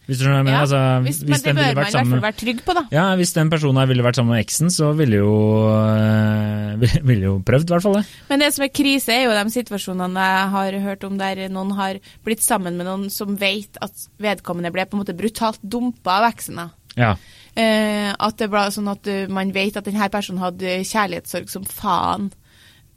Hvis 0.08 0.22
du 0.22 0.28
mener? 0.30 0.48
Ja, 0.48 0.60
Altså, 0.64 0.78
hvis, 1.04 1.18
hvis 1.20 1.28
men 1.28 1.42
det 1.44 1.52
bør 1.52 1.60
man 1.60 1.68
i 1.68 1.76
hvert 1.76 2.08
fall 2.08 2.22
være 2.22 2.36
trygg 2.40 2.60
på, 2.64 2.74
da. 2.78 2.82
Ja, 2.94 3.04
hvis 3.20 3.34
den 3.36 3.50
personen 3.52 3.76
her 3.76 3.90
ville 3.90 4.04
vært 4.06 4.16
sammen 4.16 4.32
med 4.32 4.40
eksen, 4.40 4.70
så 4.72 4.94
ville 4.96 5.20
jo 5.20 5.34
øh, 5.68 6.86
Ville 7.10 7.26
jo 7.26 7.34
prøvd, 7.44 7.68
i 7.68 7.74
hvert 7.74 7.84
fall 7.84 7.98
det. 7.98 8.04
Men 8.30 8.40
det 8.40 8.48
som 8.56 8.64
er 8.64 8.72
krise, 8.72 9.12
er 9.12 9.26
jo 9.26 9.36
de 9.36 9.52
situasjonene 9.52 10.24
jeg 10.30 10.48
har 10.54 10.78
hørt 10.86 11.04
om 11.04 11.20
der 11.20 11.44
noen 11.52 11.76
har 11.76 12.00
blitt 12.24 12.40
sammen 12.44 12.80
med 12.80 12.88
noen 12.88 13.06
som 13.12 13.36
vet 13.36 13.76
at 13.84 14.08
vedkommende 14.22 14.72
ble 14.72 14.88
på 14.88 14.96
en 14.96 15.04
måte 15.04 15.16
brutalt 15.18 15.60
dumpa 15.60 16.22
av 16.22 16.30
eksen. 16.32 16.64
Ja. 16.96 17.12
Eh, 17.58 18.08
at 18.08 18.40
det 18.40 18.48
ble 18.48 18.64
sånn 18.72 18.88
at 18.88 19.08
uh, 19.12 19.24
man 19.28 19.52
vet 19.52 19.76
at 19.76 19.86
denne 19.88 20.08
personen 20.12 20.40
hadde 20.40 20.80
kjærlighetssorg 20.88 21.52
som 21.52 21.68
faen. 21.68 22.30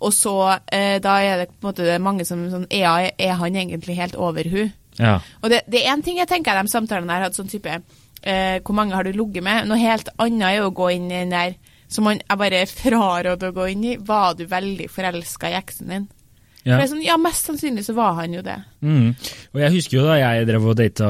Og 0.02 0.13
så 0.16 0.36
eh, 0.74 0.98
da 1.04 1.19
er 1.22 1.44
det 1.44 1.52
på 1.52 1.60
en 1.60 1.68
måte 1.69 1.86
det 1.86 2.00
mange 2.02 2.25
som 2.25 2.40
sånn 2.50 2.66
Er, 2.74 3.12
er 3.22 3.36
han 3.38 3.58
egentlig 3.58 4.00
helt 4.00 4.16
over 4.18 4.48
hun? 4.50 4.72
Ja. 4.99 5.17
Og 5.41 5.51
det, 5.53 5.63
det 5.71 5.81
er 5.81 5.93
én 5.93 6.03
ting 6.03 6.19
jeg 6.19 6.29
tenker 6.29 6.57
de 6.57 6.71
samtalene 6.71 7.13
der 7.13 7.27
hadde 7.27 7.39
sånn 7.39 7.51
type 7.51 7.71
eh, 7.71 8.57
Hvor 8.59 8.75
mange 8.75 8.97
har 8.97 9.07
du 9.07 9.13
ligget 9.15 9.45
med? 9.45 9.69
Noe 9.69 9.79
helt 9.79 10.11
annet 10.17 10.47
er 10.49 10.65
å 10.65 10.73
gå 10.75 10.89
inn 10.97 11.07
i 11.11 11.21
den 11.21 11.35
der 11.35 11.55
som 11.91 12.07
man 12.07 12.21
jeg 12.21 12.39
bare 12.39 12.65
fraråder 12.69 13.49
å 13.49 13.55
gå 13.55 13.67
inn 13.73 13.83
i. 13.83 13.97
Var 13.99 14.35
du 14.39 14.45
veldig 14.47 14.88
forelska 14.91 15.51
i 15.51 15.57
eksen 15.59 15.91
din? 15.91 16.09
ja. 16.67 16.77
Sånn, 16.85 17.01
ja, 17.01 17.15
mest 17.17 17.47
sannsynlig 17.49 17.83
så 17.88 17.95
var 17.97 18.13
han 18.19 18.35
jo 18.35 18.43
det. 18.45 18.57
Mm. 18.85 19.13
Og 19.53 19.61
jeg 19.63 19.73
husker 19.77 19.97
jo 19.97 20.05
da 20.05 20.17
jeg 20.19 20.45
drev 20.49 20.67
og 20.69 20.77
data 20.77 21.07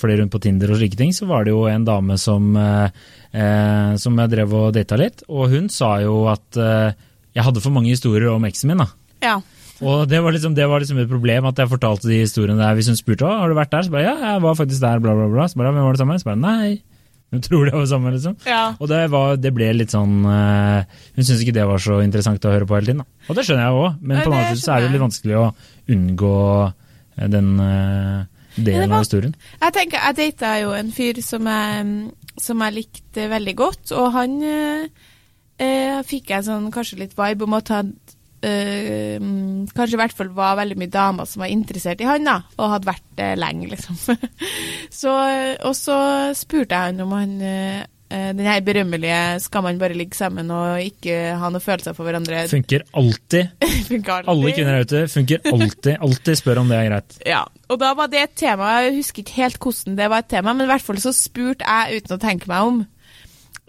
flere 0.00 0.20
rundt 0.20 0.34
på 0.34 0.42
Tinder 0.44 0.72
og 0.74 0.80
slike 0.80 0.98
ting, 0.98 1.14
så 1.16 1.28
var 1.30 1.46
det 1.46 1.54
jo 1.54 1.64
en 1.70 1.86
dame 1.88 2.18
som, 2.20 2.50
eh, 2.56 2.98
eh, 3.32 3.94
som 4.00 4.20
jeg 4.20 4.32
drev 4.34 4.56
og 4.58 4.74
data 4.76 4.98
litt, 5.00 5.24
og 5.28 5.54
hun 5.54 5.70
sa 5.72 5.94
jo 6.04 6.26
at 6.32 6.60
eh, 6.60 6.92
jeg 7.36 7.46
hadde 7.46 7.64
for 7.64 7.72
mange 7.72 7.92
historier 7.94 8.28
om 8.34 8.44
eksen 8.48 8.72
min. 8.72 8.84
da. 8.84 8.90
Ja. 9.24 9.38
Og 9.80 10.04
det 10.10 10.18
var, 10.20 10.34
liksom, 10.36 10.54
det 10.54 10.66
var 10.68 10.82
liksom 10.82 10.98
et 11.00 11.08
problem 11.08 11.46
at 11.48 11.60
jeg 11.60 11.70
fortalte 11.70 12.08
de 12.10 12.20
historiene 12.20 12.60
der 12.60 12.74
hvis 12.76 12.90
hun 12.92 12.98
spurte 12.98 13.24
om 13.24 13.40
har 13.40 13.48
du 13.48 13.56
vært 13.56 13.72
der. 13.72 13.86
Så 13.86 13.92
bare 13.94 14.04
ja, 14.04 14.14
jeg 14.34 14.42
var 14.44 14.56
faktisk 14.58 14.82
der, 14.84 15.00
bla, 15.00 15.14
bla, 15.16 15.28
bla. 15.32 15.46
Så 15.48 15.60
bare, 15.60 15.72
hvem 15.72 15.86
var 15.86 15.96
det 15.96 16.02
sammen 16.02 16.16
med? 16.18 16.22
Så 16.24 16.28
bare 16.28 16.42
nei. 16.42 16.80
Hun 17.30 17.44
tror 17.46 17.68
det 17.68 17.72
var 17.76 17.84
sammen, 17.86 18.12
liksom. 18.16 18.34
ja. 18.42 18.74
Og 18.82 18.88
det, 18.90 18.98
var, 19.12 19.36
det 19.38 19.52
ble 19.54 19.68
litt 19.76 19.92
sånn 19.94 20.16
uh, 20.26 20.82
Hun 21.14 21.22
syntes 21.22 21.44
ikke 21.44 21.54
det 21.54 21.66
var 21.68 21.78
så 21.78 22.00
interessant 22.02 22.42
å 22.48 22.50
høre 22.56 22.66
på 22.66 22.74
hele 22.74 22.90
tiden. 22.90 23.04
Da. 23.04 23.28
Og 23.30 23.38
det 23.38 23.44
skjønner 23.46 23.68
jeg 23.68 23.76
òg, 23.84 24.00
men 24.02 24.18
på 24.18 24.24
en 24.24 24.34
annen 24.34 24.48
måte 24.50 24.64
så 24.64 24.72
er 24.74 24.82
det 24.82 24.90
litt 24.96 25.04
vanskelig 25.04 25.36
å 25.38 25.44
unngå 25.94 26.32
eh, 26.66 27.28
den 27.30 27.52
Ja, 27.60 28.24
delen 28.56 28.90
var- 28.90 28.96
av 28.98 29.04
historien. 29.06 29.36
Jeg 29.62 29.76
tenker, 29.78 30.02
jeg 30.08 30.18
data 30.18 30.50
jo 30.58 30.74
en 30.74 30.90
fyr 30.96 31.22
som 31.22 31.46
jeg, 31.46 31.94
som 32.48 32.66
jeg 32.66 32.76
likte 32.80 33.28
veldig 33.30 33.54
godt, 33.62 33.94
og 33.94 34.10
han 34.18 34.36
eh, 34.42 36.02
fikk 36.10 36.34
jeg 36.34 36.48
sånn 36.50 36.66
kanskje 36.74 36.98
litt 37.04 37.14
vibe 37.14 37.46
om 37.46 37.54
at 37.60 37.70
han 37.78 37.94
eh, 38.46 39.20
kanskje 39.76 39.96
i 39.96 40.00
hvert 40.00 40.16
fall 40.16 40.32
var 40.36 40.58
veldig 40.60 40.78
mye 40.80 40.92
damer 40.92 41.28
som 41.28 41.44
var 41.44 41.52
interessert 41.52 42.02
i 42.02 42.08
han, 42.08 42.26
da, 42.26 42.40
og 42.58 42.74
hadde 42.76 42.90
vært 42.90 43.06
det 43.20 43.30
lenge, 43.40 43.70
liksom. 43.72 43.98
så, 45.00 45.14
og 45.66 45.74
så 45.76 45.96
spurte 46.38 46.76
jeg 46.76 46.92
han 46.92 47.04
om 47.04 47.16
han 47.16 47.34
eh, 47.44 47.80
den 48.10 48.46
her 48.46 48.60
berømmelige 48.66 49.40
'skal 49.40 49.62
man 49.62 49.78
bare 49.78 49.94
ligge 49.94 50.16
sammen 50.16 50.50
og 50.50 50.82
ikke 50.82 51.36
ha 51.38 51.48
noen 51.48 51.62
følelser 51.62 51.94
for 51.94 52.04
hverandre'? 52.04 52.48
Funker 52.50 52.82
alltid. 52.94 53.48
funker 53.90 54.12
alltid. 54.12 54.30
Alle 54.32 54.52
kvinner 54.52 54.72
der 54.72 54.80
ute 54.88 55.08
funker 55.08 55.38
alltid. 55.44 55.96
Alltid 56.00 56.40
spør 56.40 56.58
om 56.64 56.68
det 56.68 56.78
er 56.78 56.88
greit. 56.90 57.18
Ja, 57.26 57.44
og 57.68 57.78
da 57.78 57.92
var 57.94 58.10
det 58.10 58.22
et 58.22 58.34
tema, 58.34 58.80
jeg 58.80 58.96
husker 58.96 59.22
ikke 59.22 59.42
helt 59.42 59.58
hvordan 59.62 59.96
det 59.96 60.10
var 60.10 60.24
et 60.24 60.32
tema, 60.32 60.52
men 60.52 60.66
i 60.66 60.72
hvert 60.72 60.82
fall 60.82 60.98
så 60.98 61.12
spurte 61.14 61.64
jeg 61.64 62.00
uten 62.02 62.16
å 62.16 62.22
tenke 62.22 62.50
meg 62.50 62.66
om. 62.66 62.86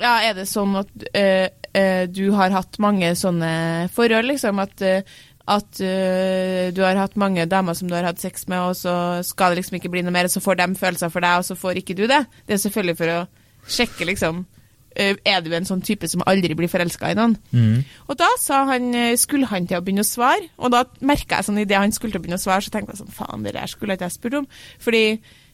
Ja, 0.01 0.17
er 0.25 0.33
det 0.33 0.47
sånn 0.49 0.73
at 0.79 0.89
øh, 1.13 1.47
øh, 1.77 2.05
du 2.11 2.31
har 2.35 2.53
hatt 2.53 2.79
mange 2.83 3.11
sånne 3.19 3.89
forhold, 3.93 4.27
liksom, 4.31 4.61
at, 4.63 4.83
uh, 4.85 5.19
at 5.51 5.81
uh, 5.81 6.69
du 6.75 6.81
har 6.85 6.99
hatt 6.99 7.17
mange 7.19 7.45
damer 7.49 7.77
som 7.77 7.89
du 7.89 7.95
har 7.97 8.07
hatt 8.07 8.21
sex 8.21 8.47
med, 8.51 8.59
og 8.59 8.75
så 8.79 8.95
skal 9.25 9.51
det 9.51 9.61
liksom 9.61 9.79
ikke 9.79 9.91
bli 9.93 10.03
noe 10.05 10.15
mer, 10.15 10.29
og 10.29 10.33
så 10.33 10.43
får 10.43 10.61
de 10.61 10.71
følelser 10.79 11.13
for 11.13 11.25
deg, 11.25 11.41
og 11.41 11.47
så 11.47 11.57
får 11.59 11.81
ikke 11.81 11.97
du 11.97 12.07
det. 12.11 12.23
Det 12.47 12.57
er 12.57 12.63
selvfølgelig 12.65 12.97
for 13.01 13.13
å 13.13 13.19
sjekke, 13.67 14.07
liksom, 14.09 14.43
er 14.91 15.39
du 15.39 15.53
en 15.55 15.67
sånn 15.67 15.83
type 15.87 16.07
som 16.11 16.23
aldri 16.27 16.55
blir 16.57 16.67
forelska 16.67 17.13
i 17.13 17.15
noen? 17.15 17.37
Mm. 17.55 17.77
Og 18.11 18.17
da 18.19 18.27
sa 18.41 18.65
han, 18.67 18.89
skulle 19.15 19.47
han 19.47 19.69
til 19.69 19.77
å 19.79 19.85
begynne 19.85 20.03
å 20.03 20.09
svare, 20.09 20.49
og 20.59 20.73
da 20.73 20.81
merka 21.07 21.39
jeg 21.39 21.47
sånn 21.47 21.61
idet 21.61 21.79
han 21.79 21.95
skulle 21.95 22.11
til 22.11 22.19
å 22.19 22.25
begynne 22.25 22.41
å 22.41 22.43
svare, 22.43 22.65
så 22.65 22.73
tenkte 22.73 22.97
jeg 22.97 23.05
sånn 23.05 23.15
faen, 23.15 23.45
det 23.45 23.55
der 23.55 23.71
skulle 23.71 23.95
ikke 23.95 24.09
jeg 24.09 24.17
spurt 24.17 24.35
om. 24.41 24.49
Fordi 24.83 25.05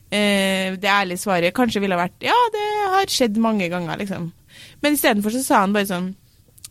det 0.10 0.90
ærlige 0.90 1.20
svaret 1.20 1.54
kanskje 1.54 1.82
ville 1.84 2.00
vært 2.00 2.24
ja, 2.24 2.36
det 2.54 2.66
har 2.96 3.12
skjedd 3.12 3.38
mange 3.44 3.68
ganger, 3.70 4.00
liksom. 4.00 4.32
Men 4.82 4.98
istedenfor 4.98 5.36
så 5.36 5.44
sa 5.46 5.62
han 5.66 5.76
bare 5.76 5.90
sånn 5.90 6.10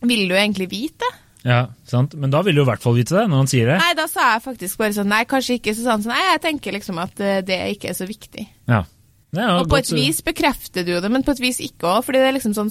vil 0.07 0.27
du 0.29 0.35
egentlig 0.37 0.69
vite 0.69 1.01
det? 1.05 1.13
Ja, 1.47 1.61
sant? 1.87 2.13
Men 2.19 2.31
da 2.33 2.41
vil 2.43 2.57
du 2.57 2.61
i 2.63 2.67
hvert 2.67 2.83
fall 2.83 2.97
vite 2.97 3.15
det 3.15 3.23
når 3.29 3.43
han 3.43 3.47
sier 3.47 3.69
det. 3.71 3.77
Nei, 3.79 3.93
da 3.95 4.07
sa 4.11 4.33
jeg 4.33 4.43
faktisk 4.43 4.81
bare 4.81 4.95
sånn 4.97 5.07
nei, 5.07 5.23
kanskje 5.29 5.59
ikke. 5.61 5.73
Så 5.77 5.85
sa 5.85 5.95
han 5.95 6.03
sånn 6.03 6.11
nei, 6.11 6.25
jeg 6.33 6.43
tenker 6.43 6.75
liksom 6.75 6.99
at 6.99 7.21
eh, 7.23 7.39
det 7.45 7.59
ikke 7.77 7.93
er 7.93 7.97
så 7.97 8.07
viktig. 8.09 8.43
Ja. 8.67 8.83
Er 9.35 9.59
Og 9.59 9.67
på 9.69 9.77
et 9.77 9.89
vis 9.91 10.21
bekrefter 10.23 10.85
du 10.87 10.93
det, 11.03 11.09
men 11.11 11.23
på 11.23 11.33
et 11.35 11.41
vis 11.43 11.59
ikke 11.61 11.87
òg. 11.89 12.05
Fordi 12.07 12.19
det 12.23 12.29
er 12.29 12.35
liksom 12.37 12.53
sånn 12.55 12.69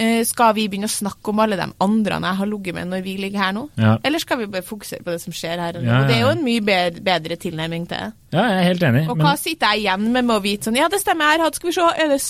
eh, 0.00 0.22
Skal 0.26 0.54
vi 0.56 0.64
begynne 0.72 0.88
å 0.88 0.92
snakke 0.92 1.32
om 1.32 1.42
alle 1.44 1.58
de 1.60 1.66
andre 1.84 2.20
jeg 2.24 2.38
har 2.40 2.48
ligget 2.48 2.76
med 2.78 2.88
når 2.88 3.02
vi 3.04 3.16
ligger 3.20 3.44
her 3.44 3.52
nå? 3.56 3.66
Ja. 3.80 3.98
Eller 4.04 4.22
skal 4.22 4.40
vi 4.40 4.48
bare 4.52 4.66
fokusere 4.66 5.04
på 5.04 5.12
det 5.12 5.20
som 5.22 5.36
skjer 5.36 5.60
her 5.60 5.76
og 5.78 5.84
nå? 5.84 5.90
Ja, 5.90 6.00
ja, 6.00 6.08
Det 6.08 6.16
er 6.16 6.22
jo 6.24 6.32
en 6.32 6.44
mye 6.46 6.64
bedre, 6.64 7.04
bedre 7.04 7.36
tilnærming 7.40 7.86
til 7.90 8.00
det. 8.00 8.12
ja, 8.32 8.46
jeg 8.48 8.56
er 8.62 8.68
helt 8.70 8.88
enig. 8.90 9.04
Og 9.08 9.16
men- 9.16 9.26
hva 9.28 9.36
sitter 9.38 9.74
jeg 9.74 9.84
igjen 9.84 10.08
med 10.12 10.24
med 10.24 10.36
å 10.36 10.42
vite 10.44 10.68
sånn 10.68 10.80
Ja, 10.80 10.88
det 10.88 11.00
stemmer, 11.04 11.38
hatt 11.44 11.60
Skal 11.60 11.70
vi 11.70 11.76
se, 11.76 11.88
er 11.96 12.08
det 12.08 12.20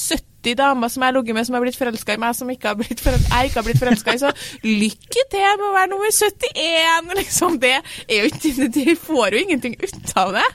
70 0.41 0.57
damer 0.57 0.89
som 0.89 1.03
jeg 1.03 1.13
har 1.13 1.17
ligget 1.19 1.37
med, 1.37 1.47
som 1.47 1.57
har 1.57 1.65
blitt 1.65 1.79
forelska 1.79 2.17
i 2.17 2.21
meg, 2.21 2.37
som 2.37 2.51
ikke 2.53 2.73
har 2.73 2.79
blitt 2.81 3.05
jeg 3.05 3.51
ikke 3.51 3.59
har 3.61 3.67
blitt 3.67 3.81
forelska 3.81 4.15
i, 4.15 4.21
så 4.23 4.33
lykke 4.65 5.25
til 5.33 5.47
med 5.61 5.67
å 5.69 5.75
være 5.77 5.91
nummer 5.93 6.15
71, 6.15 7.13
liksom. 7.21 7.59
Det 7.61 7.75
er 7.77 8.17
jo 8.21 8.31
ikke 8.31 8.69
De 8.75 8.97
får 8.99 9.35
jo 9.37 9.43
ingenting 9.45 9.77
ut 9.81 10.13
av 10.21 10.33
det. 10.37 10.47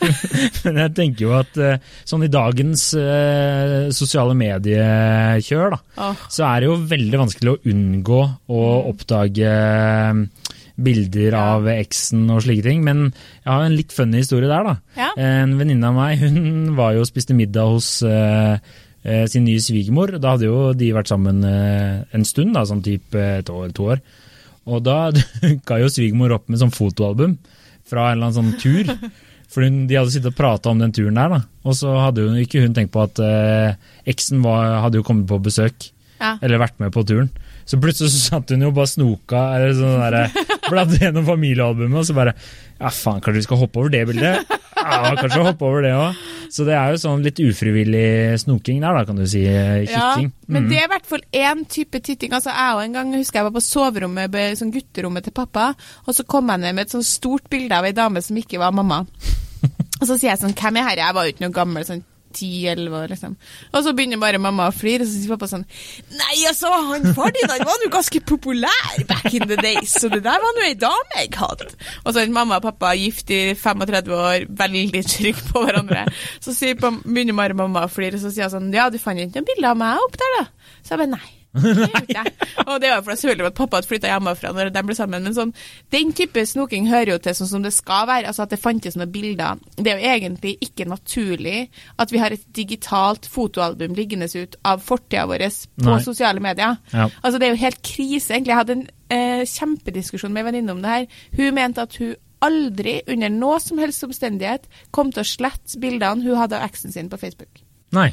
Men 0.64 0.80
jeg 0.84 0.94
tenker 0.96 1.26
jo 1.26 1.34
at 1.38 1.58
eh, 1.60 1.80
sånn 2.08 2.26
i 2.26 2.30
dagens 2.32 2.88
eh, 2.98 3.90
sosiale 3.94 4.34
mediekjør, 4.38 5.76
da, 5.76 5.80
oh. 6.08 6.26
så 6.32 6.46
er 6.48 6.62
det 6.62 6.70
jo 6.70 6.78
veldig 6.92 7.22
vanskelig 7.26 7.54
å 7.54 7.60
unngå 7.72 8.22
å 8.52 8.62
Mm. 8.62 8.88
oppdage 8.92 9.48
eh, 9.48 10.48
bilder 10.82 11.34
av 11.36 11.66
eksen 11.70 12.24
og 12.32 12.42
slike 12.44 12.64
ting. 12.66 12.82
Men 12.84 13.04
jeg 13.10 13.48
har 13.50 13.64
en 13.66 13.76
litt 13.76 13.92
funny 13.94 14.22
historie 14.22 14.50
der, 14.50 14.66
da. 14.66 14.76
Ja. 14.98 15.10
En 15.20 15.56
venninne 15.58 15.90
av 15.90 15.96
meg 15.96 16.22
hun 16.22 16.72
var 16.78 16.96
jo 16.96 17.04
og 17.04 17.10
spiste 17.10 17.36
middag 17.36 17.74
hos 17.74 17.90
eh, 18.06 18.56
sin 19.30 19.46
nye 19.46 19.62
svigermor. 19.62 20.14
Da 20.22 20.36
hadde 20.36 20.48
jo 20.48 20.70
de 20.78 20.92
vært 20.94 21.10
sammen 21.10 21.42
eh, 21.46 22.02
en 22.14 22.26
stund, 22.28 22.54
da, 22.56 22.64
sånn 22.68 22.84
type 22.84 23.18
et 23.18 23.50
år 23.50 23.66
eller 23.66 23.76
to 23.76 23.88
år. 23.94 24.02
Og 24.70 24.84
da 24.86 24.98
dukka 25.42 25.80
jo 25.82 25.90
svigermor 25.90 26.36
opp 26.38 26.48
med 26.52 26.62
sånn 26.62 26.74
fotoalbum 26.74 27.36
fra 27.88 28.10
en 28.10 28.18
eller 28.18 28.30
annen 28.30 28.38
sånn 28.38 28.58
tur. 28.62 28.94
For 29.52 29.66
de 29.66 29.96
hadde 29.98 30.12
sittet 30.14 30.30
og 30.32 30.38
prata 30.38 30.70
om 30.72 30.78
den 30.80 30.94
turen 30.96 31.18
der, 31.18 31.34
da. 31.34 31.42
Og 31.68 31.76
så 31.76 31.92
hadde 31.98 32.24
jo 32.24 32.36
ikke 32.40 32.62
hun 32.62 32.76
tenkt 32.76 32.94
på 32.94 33.02
at 33.04 33.18
eh, 33.20 33.74
eksen 34.08 34.40
var, 34.44 34.78
hadde 34.86 35.00
jo 35.00 35.06
kommet 35.06 35.28
på 35.28 35.40
besøk. 35.44 35.90
Ja. 36.22 36.36
Eller 36.40 36.62
vært 36.62 36.78
med 36.80 36.94
på 36.94 37.04
turen. 37.04 37.28
Så 37.64 37.78
plutselig 37.80 38.10
så 38.14 38.20
satt 38.32 38.50
hun 38.50 38.64
jo 38.66 38.70
bare 38.74 38.90
snoka 38.90 39.42
eller 39.56 39.72
sånn 39.78 40.00
der, 40.02 40.44
bladde 40.70 40.98
gjennom 41.02 41.24
familiealbumet, 41.28 41.98
og 42.02 42.08
så 42.08 42.16
bare 42.16 42.34
Ja, 42.82 42.90
faen, 42.90 43.20
kanskje 43.22 43.38
vi 43.38 43.46
skal 43.46 43.60
hoppe 43.60 43.78
over 43.78 43.92
det 43.94 44.00
bildet? 44.08 44.48
Ja, 44.82 45.12
kanskje 45.14 45.44
hoppe 45.46 45.62
over 45.68 45.84
det 45.84 45.92
òg. 45.94 46.16
Så 46.50 46.64
det 46.66 46.74
er 46.74 46.90
jo 46.90 46.98
sånn 46.98 47.22
litt 47.22 47.38
ufrivillig 47.38 48.34
snoking 48.42 48.80
der, 48.82 48.96
da, 48.98 49.04
kan 49.06 49.16
du 49.20 49.22
si. 49.30 49.44
kikking. 49.46 49.92
Ja, 49.94 50.16
men 50.48 50.64
Mm. 50.64 50.68
det 50.68 50.78
er 50.80 50.84
i 50.88 50.90
hvert 50.90 51.06
fall 51.06 51.22
én 51.32 51.62
type 51.70 52.00
titting. 52.02 52.32
Altså, 52.34 52.50
jeg 52.50 52.74
og 52.74 52.82
en 52.82 52.92
gang 52.98 53.14
husker 53.14 53.38
jeg 53.38 53.46
var 53.46 53.54
på 53.54 53.62
soverommet, 53.62 54.34
sånn 54.58 54.72
gutterommet 54.74 55.24
til 55.24 55.32
pappa, 55.32 55.68
og 56.06 56.14
så 56.18 56.26
kom 56.26 56.50
jeg 56.50 56.60
ned 56.60 56.74
med 56.74 56.86
et 56.88 56.96
sånn 56.96 57.06
stort 57.06 57.46
bilde 57.48 57.72
av 57.78 57.86
ei 57.86 57.92
dame 57.94 58.20
som 58.20 58.36
ikke 58.36 58.58
var 58.58 58.72
mamma. 58.74 59.04
Og 60.02 60.08
så 60.08 60.16
sier 60.18 60.32
jeg 60.32 60.40
sånn, 60.42 60.54
hvem 60.58 60.76
er 60.80 60.88
her? 60.88 60.96
Jeg 60.98 61.14
var 61.14 61.24
jo 61.28 61.30
ikke 61.30 61.44
noe 61.46 61.54
gammel, 61.54 61.84
sånn 61.86 62.02
10-11 62.32 62.96
år, 62.98 63.12
liksom. 63.12 63.36
Og 63.72 63.84
så 63.84 63.94
begynner 63.96 64.20
bare 64.22 64.40
mamma 64.42 64.68
å 64.70 64.74
flire, 64.74 65.04
og 65.04 65.10
så 65.10 65.18
sier 65.18 65.34
pappa 65.34 65.48
sånn 65.50 65.66
Nei, 66.18 66.36
altså, 66.48 66.70
han 66.90 67.08
far 67.16 67.34
din 67.34 67.50
han 67.50 67.64
var 67.68 67.84
jo 67.84 67.90
ganske 67.92 68.22
populær 68.28 69.04
back 69.10 69.28
in 69.32 69.46
the 69.50 69.58
days, 69.60 69.94
så 69.98 70.10
det 70.12 70.22
der 70.24 70.42
var 70.42 70.56
nå 70.56 70.64
ei 70.66 70.78
dame 70.78 71.20
jeg 71.20 71.32
hadde. 71.38 71.68
Og 72.04 72.12
så 72.12 72.22
er 72.22 72.32
mamma 72.34 72.60
og 72.60 72.66
pappa 72.66 72.94
gift 72.98 73.30
i 73.34 73.42
35 73.58 74.16
år, 74.16 74.48
veldig 74.62 75.04
trygge 75.08 75.46
på 75.50 75.66
hverandre. 75.66 76.06
Så 76.42 76.56
sier, 76.56 76.78
begynner 76.78 77.38
bare 77.38 77.58
mamma 77.58 77.86
å 77.86 77.92
flire, 77.92 78.18
og 78.18 78.24
så 78.24 78.32
sier 78.32 78.48
hun 78.50 78.56
sånn 78.56 78.74
Ja, 78.76 78.88
du 78.92 78.98
fant 79.02 79.20
ikke 79.20 79.40
noe 79.42 79.52
bilde 79.52 79.70
av 79.74 79.78
meg 79.80 80.02
opp 80.02 80.18
der, 80.20 80.40
da? 80.40 80.74
Så 80.82 80.94
jeg 80.94 81.04
bare 81.04 81.14
nei. 81.18 81.41
Og 81.52 82.78
det 82.80 82.88
var 82.88 83.02
jo 83.02 83.16
selvfølgelig 83.16 83.48
at 83.50 83.56
pappa 83.58 83.78
hadde 83.78 83.90
flytta 83.90 84.08
hjemmefra 84.08 84.52
når 84.56 84.70
de 84.72 84.82
ble 84.86 84.96
sammen. 84.96 85.26
Men 85.26 85.36
sånn, 85.36 85.52
den 85.92 86.14
type 86.16 86.44
snoking 86.48 86.88
hører 86.88 87.14
jo 87.14 87.18
til 87.22 87.36
sånn 87.36 87.50
som 87.50 87.66
det 87.66 87.74
skal 87.76 88.06
være. 88.08 88.30
Altså 88.30 88.46
at 88.46 88.54
det 88.54 88.60
fantes 88.62 88.96
noen 88.96 89.12
bilder. 89.12 89.60
Det 89.76 89.92
er 89.92 90.00
jo 90.00 90.14
egentlig 90.14 90.54
ikke 90.64 90.88
naturlig 90.88 91.66
at 92.00 92.14
vi 92.14 92.22
har 92.22 92.34
et 92.34 92.48
digitalt 92.56 93.28
fotoalbum 93.30 93.96
liggende 93.98 94.30
ut 94.32 94.56
av 94.68 94.82
fortida 94.84 95.26
vår 95.28 95.46
på 95.82 95.90
Nei. 95.90 96.00
sosiale 96.04 96.42
medier. 96.42 96.78
Ja. 96.92 97.08
Altså 97.20 97.38
Det 97.38 97.48
er 97.48 97.56
jo 97.56 97.64
helt 97.66 97.82
krise, 97.84 98.34
egentlig. 98.34 98.52
Jeg 98.52 98.60
hadde 98.62 98.76
en 98.78 98.84
eh, 99.12 99.46
kjempediskusjon 99.48 100.32
med 100.32 100.44
en 100.44 100.50
venninne 100.52 100.76
om 100.76 100.84
det 100.84 100.96
her. 100.96 101.24
Hun 101.36 101.56
mente 101.58 101.84
at 101.84 101.96
hun 102.00 102.14
aldri, 102.42 103.00
under 103.10 103.30
noe 103.30 103.60
som 103.62 103.78
helst 103.78 104.02
omstendighet, 104.06 104.66
kom 104.94 105.12
til 105.14 105.22
å 105.22 105.28
slette 105.28 105.78
bildene 105.82 106.24
hun 106.24 106.40
hadde 106.40 106.58
av 106.58 106.66
eksen 106.66 106.94
sin 106.94 107.10
på 107.12 107.20
Facebook. 107.20 107.62
Nei. 107.94 108.10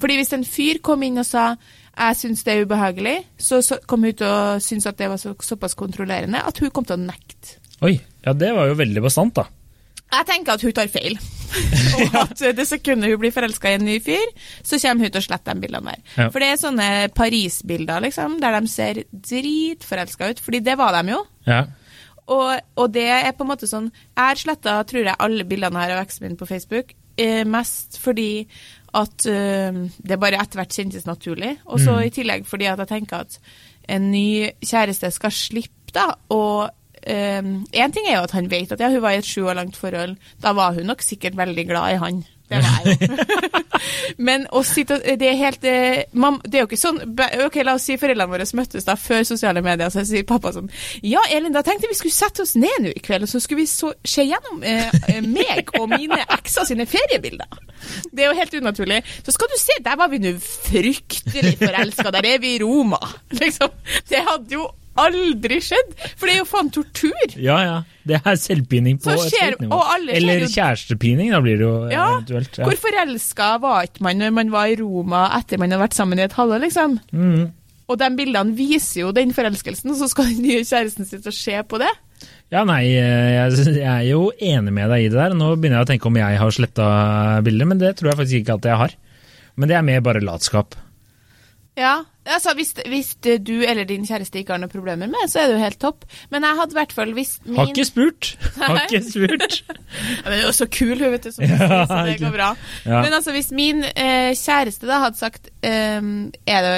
Fordi 0.00 0.16
hvis 0.16 0.32
en 0.36 0.46
fyr 0.48 0.80
kom 0.84 1.02
inn 1.04 1.20
og 1.20 1.28
sa 1.28 1.52
jeg 2.00 2.16
syns 2.16 2.44
det 2.46 2.54
er 2.54 2.66
ubehagelig, 2.66 3.16
så, 3.36 3.60
så 3.64 3.76
kom 3.88 4.04
hun 4.06 4.16
til 4.16 4.28
å 4.28 4.58
synes 4.62 4.88
at 4.88 4.98
det 5.00 5.10
var 5.12 5.20
så, 5.20 5.34
såpass 5.44 5.76
kontrollerende 5.78 6.40
at 6.40 6.60
hun 6.62 6.72
kom 6.72 6.86
til 6.88 6.96
å 6.96 7.02
nekte. 7.02 7.58
Oi, 7.84 7.98
ja 8.24 8.36
det 8.36 8.52
var 8.56 8.70
jo 8.70 8.78
veldig 8.80 9.02
bastant, 9.04 9.36
da. 9.36 9.46
Jeg 10.10 10.26
tenker 10.26 10.56
at 10.56 10.64
hun 10.66 10.74
tar 10.74 10.88
feil. 10.90 11.18
og 11.98 12.16
at 12.18 12.42
det 12.56 12.66
sekundet 12.66 13.12
hun 13.12 13.20
blir 13.22 13.34
forelska 13.34 13.70
i 13.70 13.76
en 13.78 13.86
ny 13.86 13.98
fyr, 14.02 14.32
så 14.66 14.78
kommer 14.82 15.06
hun 15.06 15.14
til 15.14 15.22
å 15.22 15.26
slette 15.26 15.54
de 15.54 15.62
bildene 15.64 15.94
der. 15.94 16.00
Ja. 16.16 16.30
For 16.30 16.42
det 16.42 16.48
er 16.50 16.62
sånne 16.62 16.88
Paris-bilder 17.14 18.02
liksom, 18.06 18.38
der 18.42 18.56
de 18.58 18.70
ser 18.70 19.02
dritforelska 19.10 20.32
ut, 20.32 20.42
fordi 20.42 20.62
det 20.66 20.76
var 20.80 20.96
de 20.98 21.14
jo. 21.14 21.20
Ja. 21.46 21.62
Og, 22.30 22.50
og 22.78 22.90
det 22.94 23.06
er 23.10 23.32
på 23.34 23.42
en 23.42 23.48
måte 23.50 23.66
sånn 23.66 23.88
Jeg 23.90 24.20
har 24.20 24.38
sletta 24.38 24.74
tror 24.86 25.08
jeg 25.08 25.18
alle 25.18 25.42
bildene 25.48 25.80
her 25.82 25.96
av 25.96 26.04
eksen 26.04 26.28
min 26.28 26.36
på 26.38 26.46
Facebook, 26.46 26.92
eh, 27.18 27.44
mest 27.48 27.98
fordi 28.02 28.46
at 28.98 29.26
eh, 29.30 29.80
det 30.02 30.18
bare 30.20 30.40
etter 30.42 30.60
hvert 30.60 30.74
kjentes 30.74 31.06
naturlig. 31.06 31.56
Og 31.66 31.80
så 31.82 32.00
i 32.04 32.12
tillegg 32.14 32.46
fordi 32.48 32.68
at 32.70 32.82
jeg 32.82 32.90
tenker 32.90 33.24
at 33.24 33.38
en 33.90 34.10
ny 34.12 34.50
kjæreste 34.62 35.10
skal 35.14 35.34
slippe 35.34 35.94
da 35.94 36.12
å 36.30 36.42
Én 37.00 37.64
ting 37.72 38.04
er 38.04 38.18
jo 38.18 38.26
at 38.26 38.34
han 38.36 38.50
vet 38.52 38.74
at 38.74 38.82
ja, 38.84 38.90
hun 38.92 39.00
var 39.00 39.14
i 39.16 39.22
et 39.22 39.24
sju 39.24 39.46
år 39.48 39.56
langt 39.56 39.78
forhold. 39.80 40.18
Da 40.44 40.50
var 40.52 40.74
hun 40.76 40.84
nok 40.84 41.00
sikkert 41.00 41.38
veldig 41.38 41.64
glad 41.70 41.94
i 41.94 42.00
han. 42.02 42.18
Det 42.50 42.60
var 42.60 42.84
jeg 42.84 42.98
jo. 43.00 43.16
Men 44.28 44.46
å 44.52 44.62
sitte 44.66 44.98
og 44.98 45.18
Det 45.20 45.28
er 45.30 45.38
helt 45.38 45.66
eh, 45.68 46.02
mam, 46.18 46.40
Det 46.44 46.58
er 46.58 46.64
jo 46.64 46.68
ikke 46.68 46.80
sånn 46.80 46.98
Ok, 47.46 47.60
la 47.64 47.76
oss 47.78 47.86
si 47.88 47.96
foreldrene 48.00 48.32
våre 48.32 48.46
møttes 48.58 48.86
da 48.86 48.96
før 48.98 49.22
sosiale 49.28 49.62
medier, 49.64 49.92
så 49.92 50.02
sier 50.06 50.26
pappa 50.28 50.52
sånn 50.56 50.70
Ja, 51.06 51.22
Elin, 51.30 51.54
da 51.54 51.62
tenkte 51.66 51.90
vi 51.90 51.98
skulle 51.98 52.16
sette 52.16 52.44
oss 52.44 52.56
ned 52.58 52.82
nå 52.82 52.92
i 52.92 53.02
kveld, 53.04 53.26
og 53.26 53.30
så 53.30 53.40
skulle 53.42 53.62
vi 53.62 53.70
så, 53.70 53.92
se 54.04 54.24
gjennom 54.26 54.64
eh, 54.66 54.90
eh, 55.12 55.20
meg 55.24 55.70
og 55.78 55.88
mine 55.92 56.18
ekser 56.36 56.66
sine 56.68 56.86
feriebilder. 56.90 57.60
Det 58.10 58.24
er 58.24 58.30
jo 58.30 58.38
helt 58.38 58.56
unaturlig. 58.60 59.00
Så 59.24 59.34
skal 59.34 59.50
du 59.50 59.56
se, 59.60 59.76
der 59.84 59.98
var 60.00 60.10
vi 60.12 60.20
nå 60.22 60.34
fryktelig 60.40 61.56
forelska. 61.60 62.12
Der 62.14 62.28
er 62.34 62.42
vi 62.42 62.54
i 62.56 62.60
Roma. 62.62 63.00
Liksom. 63.40 63.72
Det 64.10 64.22
hadde 64.26 64.56
jo 64.56 64.66
aldri 65.04 65.60
skjedd. 65.64 65.94
For 66.16 66.28
det 66.28 66.34
er 66.34 66.40
jo 66.40 66.48
faen 66.48 66.70
tortur. 66.74 67.36
ja, 67.36 67.60
ja. 67.66 67.78
Det 68.10 68.16
er 68.16 68.38
selvpining 68.40 68.96
på 69.02 69.12
skjer, 69.12 69.54
et 69.54 69.60
høyt 69.60 69.64
nivå. 69.66 69.78
Eller 70.16 70.44
kjærestepining, 70.48 71.30
da 71.34 71.40
blir 71.44 71.58
det 71.60 71.66
jo 71.66 71.74
Ja, 71.92 72.06
eventuelt. 72.16 72.56
Ja. 72.58 72.66
Hvor 72.66 72.78
forelska 72.80 73.50
var 73.62 73.86
ikke 73.86 74.04
man 74.06 74.22
når 74.22 74.36
man 74.38 74.52
var 74.54 74.72
i 74.72 74.78
Roma 74.80 75.26
etter 75.36 75.60
man 75.60 75.70
hadde 75.70 75.84
vært 75.84 75.98
sammen 75.98 76.18
i 76.18 76.24
et 76.24 76.36
halvår, 76.38 76.62
liksom? 76.64 76.96
Mm. 77.12 77.50
Og 77.90 77.98
de 78.00 78.08
bildene 78.16 78.56
viser 78.56 79.02
jo 79.04 79.12
den 79.14 79.34
forelskelsen, 79.36 79.92
og 79.92 80.00
så 80.00 80.08
skal 80.10 80.28
den 80.32 80.46
nye 80.46 80.64
kjæresten 80.64 81.08
sitte 81.08 81.30
og 81.32 81.36
se 81.36 81.60
på 81.68 81.82
det. 81.82 81.90
Ja, 82.50 82.64
nei, 82.66 82.82
eh, 82.98 83.30
jeg, 83.36 83.76
jeg 83.78 83.86
er 83.86 84.06
jo 84.08 84.30
enig 84.34 84.72
med 84.74 84.90
deg 84.90 85.04
i 85.06 85.10
det 85.12 85.20
der. 85.20 85.36
Nå 85.38 85.52
begynner 85.54 85.80
jeg 85.80 85.86
å 85.86 85.90
tenke 85.92 86.10
om 86.10 86.18
jeg 86.18 86.40
har 86.40 86.56
sletta 86.56 86.88
bilder, 87.46 87.68
men 87.70 87.80
det 87.82 87.94
tror 87.98 88.12
jeg 88.12 88.20
faktisk 88.24 88.42
ikke 88.42 88.58
at 88.58 88.70
jeg 88.72 88.80
har. 88.80 88.96
Men 89.60 89.70
det 89.70 89.76
er 89.78 89.86
mer 89.86 90.02
bare 90.04 90.24
latskap. 90.24 90.74
Ja, 91.78 92.00
altså 92.26 92.52
hvis, 92.58 92.72
hvis 92.90 93.12
du 93.22 93.52
eller 93.62 93.86
din 93.88 94.02
kjæreste 94.04 94.40
ikke 94.40 94.52
har 94.52 94.60
noen 94.60 94.72
problemer 94.72 95.08
med, 95.08 95.30
så 95.30 95.40
er 95.40 95.48
det 95.48 95.54
jo 95.54 95.62
helt 95.62 95.78
topp. 95.80 96.02
Men 96.32 96.44
jeg 96.44 96.58
hadde 96.58 96.74
i 96.74 96.78
hvert 96.80 96.94
fall 96.96 97.12
hvis 97.16 97.30
min 97.46 97.56
Har 97.60 97.70
ikke 97.70 97.84
spurt! 97.86 98.30
Har 98.58 98.80
ikke 98.84 99.00
spurt. 99.06 99.54
Men 99.70 100.26
det 100.26 100.40
er 100.40 100.42
jo 100.44 100.52
så 100.56 100.66
kul, 100.66 100.96
hun, 100.98 101.14
vet 101.14 101.28
du, 101.28 101.30
som 101.36 101.46
Ja, 101.46 101.56
sier, 101.62 101.86
så 101.88 102.00
det 102.08 102.16
går 102.20 102.34
bra. 102.34 102.48
Ja. 102.84 103.00
Men 103.04 103.16
altså, 103.16 103.32
hvis 103.36 103.52
min 103.56 103.84
eh, 103.86 104.32
kjæreste 104.36 104.90
da 104.90 104.98
hadde 105.06 105.20
sagt 105.20 105.48
eh, 105.62 106.02
er 106.02 106.66
det, 106.66 106.74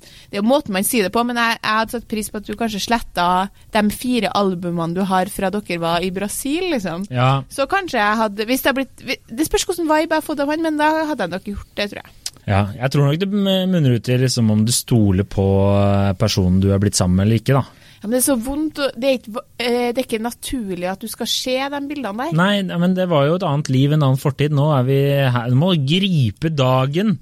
det 0.00 0.38
er 0.38 0.40
jo 0.40 0.46
måten 0.48 0.74
man 0.74 0.88
sier 0.88 1.06
det 1.06 1.12
på, 1.14 1.22
men 1.28 1.38
jeg, 1.38 1.60
jeg 1.60 1.78
hadde 1.82 1.96
satt 1.98 2.08
pris 2.10 2.32
på 2.32 2.40
at 2.40 2.48
du 2.48 2.56
kanskje 2.58 2.82
sletta 2.88 3.28
de 3.76 3.84
fire 3.94 4.32
albumene 4.34 4.96
du 4.96 5.04
har 5.06 5.30
fra 5.32 5.52
dere 5.54 5.80
var 5.84 6.02
i 6.02 6.10
Brasil, 6.14 6.70
liksom. 6.72 7.06
Ja, 7.12 7.44
Så 7.52 7.68
kanskje 7.70 8.00
jeg 8.00 8.20
hadde 8.24 8.48
hvis 8.48 8.64
Det, 8.64 8.72
hadde 8.72 8.88
blitt, 9.04 9.24
det 9.28 9.46
spørs 9.46 9.68
hvordan 9.68 9.90
vibe 9.92 10.16
jeg 10.16 10.20
har 10.22 10.26
fått 10.32 10.42
av 10.42 10.50
han, 10.50 10.64
men 10.64 10.80
da 10.80 10.90
hadde 11.12 11.28
jeg 11.28 11.36
nok 11.36 11.50
gjort 11.52 11.74
det, 11.76 11.90
tror 11.92 12.02
jeg. 12.02 12.20
Ja. 12.48 12.60
Jeg 12.76 12.92
tror 12.92 13.08
nok 13.08 13.20
det 13.22 13.30
munner 13.30 13.96
ut 13.96 14.08
i 14.08 14.18
liksom 14.20 14.50
om 14.52 14.64
du 14.66 14.72
stoler 14.74 15.26
på 15.28 15.46
eh, 15.78 16.12
personen 16.20 16.60
du 16.62 16.70
er 16.74 16.82
blitt 16.82 16.98
sammen 16.98 17.20
med 17.20 17.28
eller 17.28 17.42
ikke, 17.42 17.56
da. 17.56 17.64
Ja, 18.04 18.08
men 18.08 18.18
det 18.18 18.20
er 18.20 18.26
så 18.26 18.36
vondt, 18.36 18.80
det 19.00 19.08
er, 19.08 19.14
ikke, 19.16 19.44
eh, 19.56 19.86
det 19.94 20.02
er 20.02 20.04
ikke 20.04 20.20
naturlig 20.20 20.88
at 20.90 21.00
du 21.00 21.08
skal 21.08 21.30
se 21.30 21.54
de 21.72 21.78
bildene 21.88 22.26
der. 22.26 22.34
Nei, 22.36 22.78
men 22.80 22.96
det 22.98 23.06
var 23.08 23.30
jo 23.30 23.38
et 23.38 23.46
annet 23.48 23.70
liv, 23.72 23.94
en 23.94 24.02
annen 24.02 24.20
fortid. 24.20 24.52
Nå 24.52 24.66
er 24.76 24.84
vi 24.84 24.98
her. 25.24 25.46
Du 25.48 25.56
må 25.56 25.72
gripe 25.88 26.52
dagen. 26.52 27.14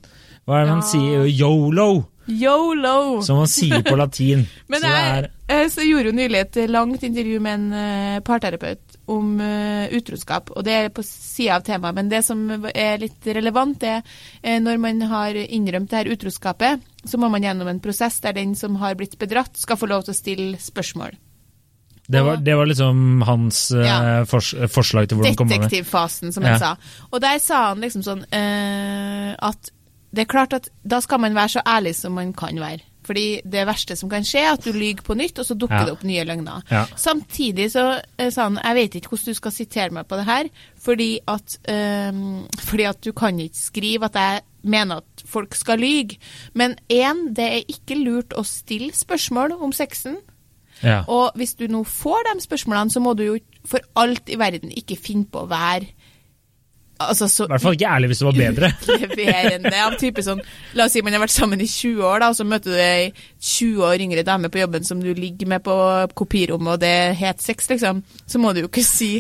Hva 0.43 0.59
er 0.59 0.67
det 0.67 0.75
man 0.75 0.83
sier? 0.83 1.29
Yolo, 1.31 1.91
Yolo! 2.27 3.21
som 3.23 3.39
man 3.45 3.51
sier 3.51 3.85
på 3.87 3.95
latin. 3.99 4.43
Men 4.73 4.83
Så 4.83 4.91
jeg, 4.91 5.71
så 5.71 5.87
gjorde 5.87 6.11
jo 6.11 6.17
nylig 6.19 6.41
et 6.41 6.59
langt 6.71 7.07
intervju 7.07 7.39
med 7.45 7.61
en 7.61 7.79
eh, 7.79 8.19
parterapeut 8.27 8.92
om 9.11 9.41
eh, 9.41 9.91
utroskap, 9.97 10.53
og 10.55 10.65
det 10.67 10.75
er 10.77 10.93
på 10.95 11.03
sida 11.07 11.57
av 11.59 11.67
temaet. 11.67 11.97
Men 11.97 12.11
det 12.13 12.23
som 12.27 12.45
er 12.71 13.01
litt 13.03 13.27
relevant, 13.27 13.83
er 13.83 14.03
uh, 14.03 14.59
når 14.63 14.79
man 14.83 15.03
har 15.11 15.37
innrømt 15.43 15.91
det 15.91 16.03
her 16.03 16.13
utroskapet, 16.15 16.85
så 17.05 17.19
må 17.19 17.31
man 17.33 17.43
gjennom 17.43 17.69
en 17.69 17.83
prosess 17.83 18.21
der 18.23 18.37
den 18.37 18.55
som 18.59 18.79
har 18.83 18.95
blitt 18.99 19.19
bedratt, 19.19 19.57
skal 19.59 19.81
få 19.81 19.91
lov 19.91 20.07
til 20.07 20.15
å 20.15 20.19
stille 20.21 20.63
spørsmål. 20.63 21.19
Det 22.13 22.23
var, 22.23 22.41
det 22.43 22.55
var 22.59 22.67
liksom 22.67 23.23
hans 23.27 23.71
eh, 23.71 23.87
Ja. 23.87 24.25
fors 24.29 24.53
forslag 24.75 25.09
til 25.09 25.19
hvordan 25.19 25.37
komme 25.39 25.55
med 25.55 25.69
Detektivfasen, 25.69 26.33
som 26.33 26.45
Ja. 26.45 26.57
han 26.57 26.59
sa. 26.59 26.77
Og 27.11 27.21
der 27.23 27.39
sa 27.39 27.69
han 27.69 27.81
liksom 27.81 28.03
sånn 28.03 28.25
uh, 28.27 29.35
at 29.39 29.71
det 30.13 30.27
er 30.27 30.29
klart 30.29 30.53
at 30.53 30.69
da 30.85 31.01
skal 31.01 31.21
man 31.21 31.35
være 31.35 31.57
så 31.57 31.63
ærlig 31.67 31.95
som 31.97 32.13
man 32.13 32.33
kan 32.37 32.59
være. 32.61 32.85
Fordi 33.03 33.41
det 33.45 33.67
verste 33.67 33.97
som 33.99 34.11
kan 34.11 34.23
skje, 34.27 34.45
er 34.47 34.53
at 34.53 34.65
du 34.65 34.73
lyver 34.73 35.03
på 35.03 35.17
nytt, 35.19 35.39
og 35.43 35.47
så 35.49 35.57
dukker 35.59 35.81
Ja. 35.81 35.85
det 35.85 35.93
opp 35.93 36.05
nye 36.05 36.25
løgner. 36.25 36.63
Ja. 36.71 36.85
Samtidig 36.97 37.71
så 37.73 38.01
sa 38.31 38.43
han 38.45 38.61
jeg 38.63 38.75
vet 38.75 38.95
ikke 38.95 39.09
hvordan 39.09 39.33
du 39.33 39.35
skal 39.35 39.53
sitere 39.53 39.91
meg 39.91 40.07
på 40.07 40.17
det 40.17 40.25
her, 40.25 40.51
fordi 40.79 41.19
at, 41.29 41.57
um, 41.69 42.49
fordi 42.59 42.83
at 42.83 43.01
du 43.05 43.13
kan 43.13 43.39
ikke 43.41 43.59
skrive 43.59 44.05
at 44.05 44.15
jeg 44.15 44.41
mener 44.63 44.97
at 45.03 45.25
folk 45.27 45.55
skal 45.55 45.79
lyge. 45.79 46.19
Men 46.55 46.77
én, 46.89 47.35
det 47.35 47.45
er 47.45 47.65
ikke 47.69 47.99
lurt 47.99 48.35
å 48.39 48.45
stille 48.47 48.93
spørsmål 48.95 49.53
om 49.61 49.73
sexen. 49.73 50.17
Ja. 50.83 51.03
Og 51.09 51.33
hvis 51.39 51.55
du 51.55 51.67
nå 51.67 51.85
får 51.85 52.23
de 52.33 52.41
spørsmålene, 52.43 52.91
så 52.91 53.01
må 53.01 53.15
du 53.15 53.23
jo 53.23 53.39
for 53.65 53.79
alt 53.97 54.29
i 54.29 54.39
verden 54.39 54.71
ikke 54.71 54.97
finne 54.99 55.27
på 55.31 55.45
å 55.45 55.51
være 55.51 55.87
Altså, 57.11 57.29
så 57.31 57.47
I 57.47 57.53
hvert 57.55 57.65
fall 57.65 57.77
ikke 57.79 57.93
ærlig 57.97 58.11
hvis 58.13 58.23
det 58.23 58.29
var 58.29 58.39
bedre. 58.39 58.71
leverende 59.19 59.75
av 59.83 59.97
type 60.01 60.23
sånn 60.25 60.43
La 60.79 60.87
oss 60.87 60.95
si 60.97 61.03
man 61.05 61.15
har 61.17 61.23
vært 61.25 61.35
sammen 61.35 61.61
i 61.63 61.69
20 61.69 62.05
år, 62.07 62.23
da, 62.23 62.31
og 62.33 62.39
så 62.39 62.47
møter 62.49 62.73
du 62.73 62.79
ei 62.81 63.11
20 63.43 63.83
år 63.89 64.05
yngre 64.05 64.25
dame 64.27 64.49
på 64.53 64.61
jobben 64.63 64.87
som 64.87 65.01
du 65.03 65.11
ligger 65.15 65.51
med 65.51 65.65
på 65.67 65.75
kopirommet, 66.19 66.77
og 66.77 66.83
det 66.83 66.93
er 67.09 67.17
het 67.19 67.43
sex, 67.43 67.69
liksom. 67.73 68.03
Så 68.27 68.41
må 68.41 68.53
du 68.55 68.63
jo 68.63 68.71
ikke 68.71 68.85
si 68.87 69.11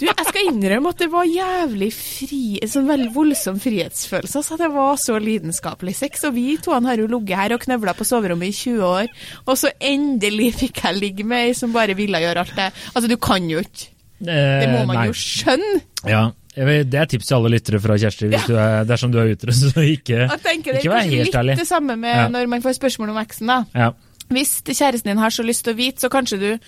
Du, 0.00 0.04
jeg 0.08 0.26
skal 0.26 0.48
innrømme 0.50 0.90
at 0.92 1.00
det 1.00 1.10
var 1.12 1.28
jævlig 1.28 1.90
fri 1.94 2.42
En 2.62 2.70
sånn 2.72 2.88
veldig 2.90 3.10
voldsom 3.14 3.60
frihetsfølelse. 3.62 4.40
Altså, 4.42 4.58
det 4.60 4.70
var 4.74 4.98
så 5.00 5.18
lidenskapelig 5.22 5.94
sex. 6.00 6.24
Og 6.28 6.34
vi 6.36 6.56
to 6.62 6.74
har 6.74 7.00
jo 7.00 7.08
ligget 7.10 7.38
her 7.38 7.54
og 7.54 7.62
knøvla 7.64 7.94
på 7.96 8.06
soverommet 8.08 8.50
i 8.50 8.56
20 8.56 8.84
år, 8.86 9.08
og 9.46 9.56
så 9.60 9.70
endelig 9.80 10.52
fikk 10.64 10.82
jeg 10.84 10.98
ligge 11.00 11.26
med 11.26 11.50
ei 11.50 11.56
som 11.56 11.72
bare 11.74 11.96
ville 11.98 12.20
gjøre 12.22 12.44
alt 12.44 12.56
det. 12.58 12.68
Altså, 12.94 13.08
du 13.10 13.16
kan 13.20 13.48
jo 13.50 13.62
ikke 13.62 13.88
Det 14.20 14.68
må 14.68 14.82
man 14.84 14.96
Eh, 14.96 15.00
Nei. 15.00 15.06
jo 15.08 15.16
skjønne. 15.16 15.80
Ja, 16.08 16.22
Det 16.54 16.94
er 16.98 17.06
tips 17.06 17.26
til 17.30 17.36
alle 17.36 17.52
lyttere 17.54 17.78
fra 17.80 17.96
Kjersti, 17.96 18.26
hvis 18.32 18.46
du 18.50 18.56
er, 18.58 18.84
dersom 18.84 19.12
du 19.14 19.18
er 19.22 19.30
utro. 19.36 19.52
Så 19.60 19.70
ikke, 19.86 20.24
Jeg 20.26 20.40
tenker 20.42 20.72
Det 20.74 20.82
ikke 20.84 20.94
vær 20.96 21.06
helt 21.10 21.34
ærlig. 21.34 21.54
litt 21.56 21.64
det 21.64 21.68
samme 21.70 21.96
med 21.96 22.16
Ja. 22.16 22.28
når 22.28 22.48
man 22.48 22.62
får 22.62 22.78
spørsmål 22.80 23.10
om 23.14 23.20
eksen. 23.22 23.46
da. 23.46 23.64
Ja. 23.74 23.90
Hvis 24.30 24.60
kjæresten 24.66 25.10
din 25.12 25.18
har 25.18 25.30
så 25.30 25.42
lyst 25.46 25.64
til 25.64 25.74
å 25.74 25.76
vite, 25.76 26.00
så 26.00 26.08
kanskje 26.10 26.38
du 26.40 26.58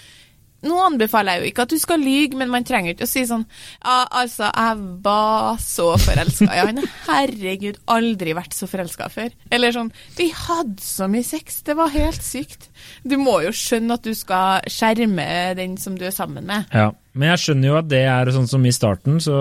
Nå 0.62 0.77
anbefaler 0.79 1.33
jeg 1.35 1.43
jo 1.43 1.49
ikke 1.51 1.62
at 1.65 1.71
du 1.75 1.79
skal 1.83 1.99
lyge, 1.99 2.37
men 2.39 2.47
man 2.49 2.62
trenger 2.62 2.93
ikke 2.95 3.03
å 3.03 3.11
si 3.11 3.25
sånn 3.27 3.43
Ja, 3.83 4.07
altså, 4.15 4.47
jeg 4.55 4.77
var 5.03 5.57
så 5.59 5.89
forelska 5.99 6.47
i 6.47 6.61
han. 6.69 6.79
Herregud, 7.09 7.81
aldri 7.91 8.31
vært 8.39 8.55
så 8.55 8.69
forelska 8.71 9.09
før. 9.11 9.33
Eller 9.51 9.75
sånn 9.75 9.91
Vi 10.17 10.29
hadde 10.31 10.79
så 10.79 11.09
mye 11.11 11.27
sex, 11.27 11.62
det 11.67 11.75
var 11.75 11.91
helt 11.91 12.23
sykt. 12.23 12.69
Du 13.03 13.17
må 13.19 13.41
jo 13.43 13.51
skjønne 13.51 13.99
at 13.99 14.07
du 14.07 14.15
skal 14.15 14.62
skjerme 14.71 15.27
den 15.59 15.75
som 15.83 15.99
du 15.99 16.05
er 16.07 16.15
sammen 16.15 16.47
med. 16.47 16.71
Ja, 16.71 16.93
men 17.12 17.33
jeg 17.33 17.42
skjønner 17.42 17.69
jo 17.69 17.78
at 17.78 17.88
det 17.90 18.02
er 18.09 18.33
sånn 18.35 18.50
som 18.50 18.64
i 18.64 18.75
starten, 18.75 19.19
så 19.21 19.37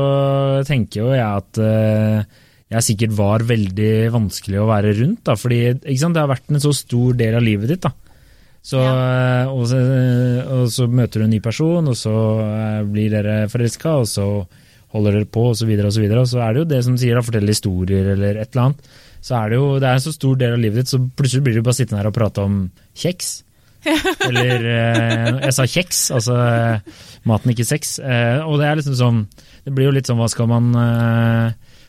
tenker 0.68 1.04
jo 1.04 1.12
jeg 1.16 1.24
at 1.24 1.60
uh, 1.64 2.40
jeg 2.72 2.88
sikkert 2.88 3.18
var 3.18 3.44
veldig 3.48 3.94
vanskelig 4.14 4.62
å 4.62 4.70
være 4.70 4.96
rundt, 5.02 5.26
da, 5.28 5.36
fordi 5.40 5.62
sant, 6.00 6.16
det 6.16 6.24
har 6.24 6.32
vært 6.32 6.52
en 6.52 6.64
så 6.64 6.72
stor 6.76 7.18
del 7.20 7.36
av 7.40 7.44
livet 7.44 7.74
ditt. 7.74 7.84
da. 7.84 7.92
Så, 8.62 8.78
ja. 8.78 9.50
og, 9.50 9.64
så, 9.68 9.80
og 10.54 10.68
så 10.70 10.86
møter 10.86 11.22
du 11.22 11.26
en 11.26 11.34
ny 11.34 11.40
person, 11.44 11.88
og 11.90 11.98
så 11.98 12.14
eh, 12.46 12.82
blir 12.86 13.10
dere 13.14 13.48
forelska, 13.52 13.96
og 14.04 14.08
så 14.10 14.26
holder 14.94 15.18
dere 15.18 15.30
på, 15.34 15.48
og 15.50 15.58
så 15.58 15.68
videre 15.68 15.90
og 15.90 15.96
så 15.96 16.04
videre. 16.04 16.24
Og 16.24 16.30
så 16.30 16.44
er 16.46 16.54
det 16.54 16.62
jo 16.62 16.70
det 16.70 16.82
som 16.86 16.98
sier, 17.00 17.18
da, 17.18 17.26
fortelle 17.26 17.56
historier 17.56 18.12
eller 18.14 18.38
et 18.38 18.52
eller 18.54 18.68
annet. 18.68 18.92
Så 19.22 19.38
er 19.38 19.52
det 19.52 19.60
jo 19.60 19.68
det 19.82 19.90
er 19.90 19.98
en 19.98 20.06
så 20.06 20.14
stor 20.14 20.38
del 20.40 20.56
av 20.56 20.62
livet 20.62 20.84
ditt, 20.84 20.92
så 20.94 21.02
plutselig 21.02 21.46
blir 21.48 21.58
du 21.58 21.66
bare 21.66 21.78
sittende 21.78 22.02
her 22.02 22.12
og 22.12 22.16
prate 22.18 22.46
om 22.46 22.62
kjeks. 23.04 23.34
Eller 24.28 24.66
eh, 24.70 25.40
Jeg 25.48 25.56
sa 25.58 25.66
kjeks, 25.66 26.04
altså 26.14 26.38
eh, 26.38 27.02
maten, 27.30 27.54
ikke 27.54 27.66
sex. 27.68 27.98
Eh, 28.00 28.40
og 28.46 28.60
det 28.62 28.70
er 28.70 28.80
liksom 28.80 28.98
sånn 28.98 29.20
Det 29.66 29.74
blir 29.74 29.90
jo 29.90 29.96
litt 29.96 30.10
sånn 30.10 30.20
hva 30.22 30.30
skal 30.32 30.50
man 30.52 30.72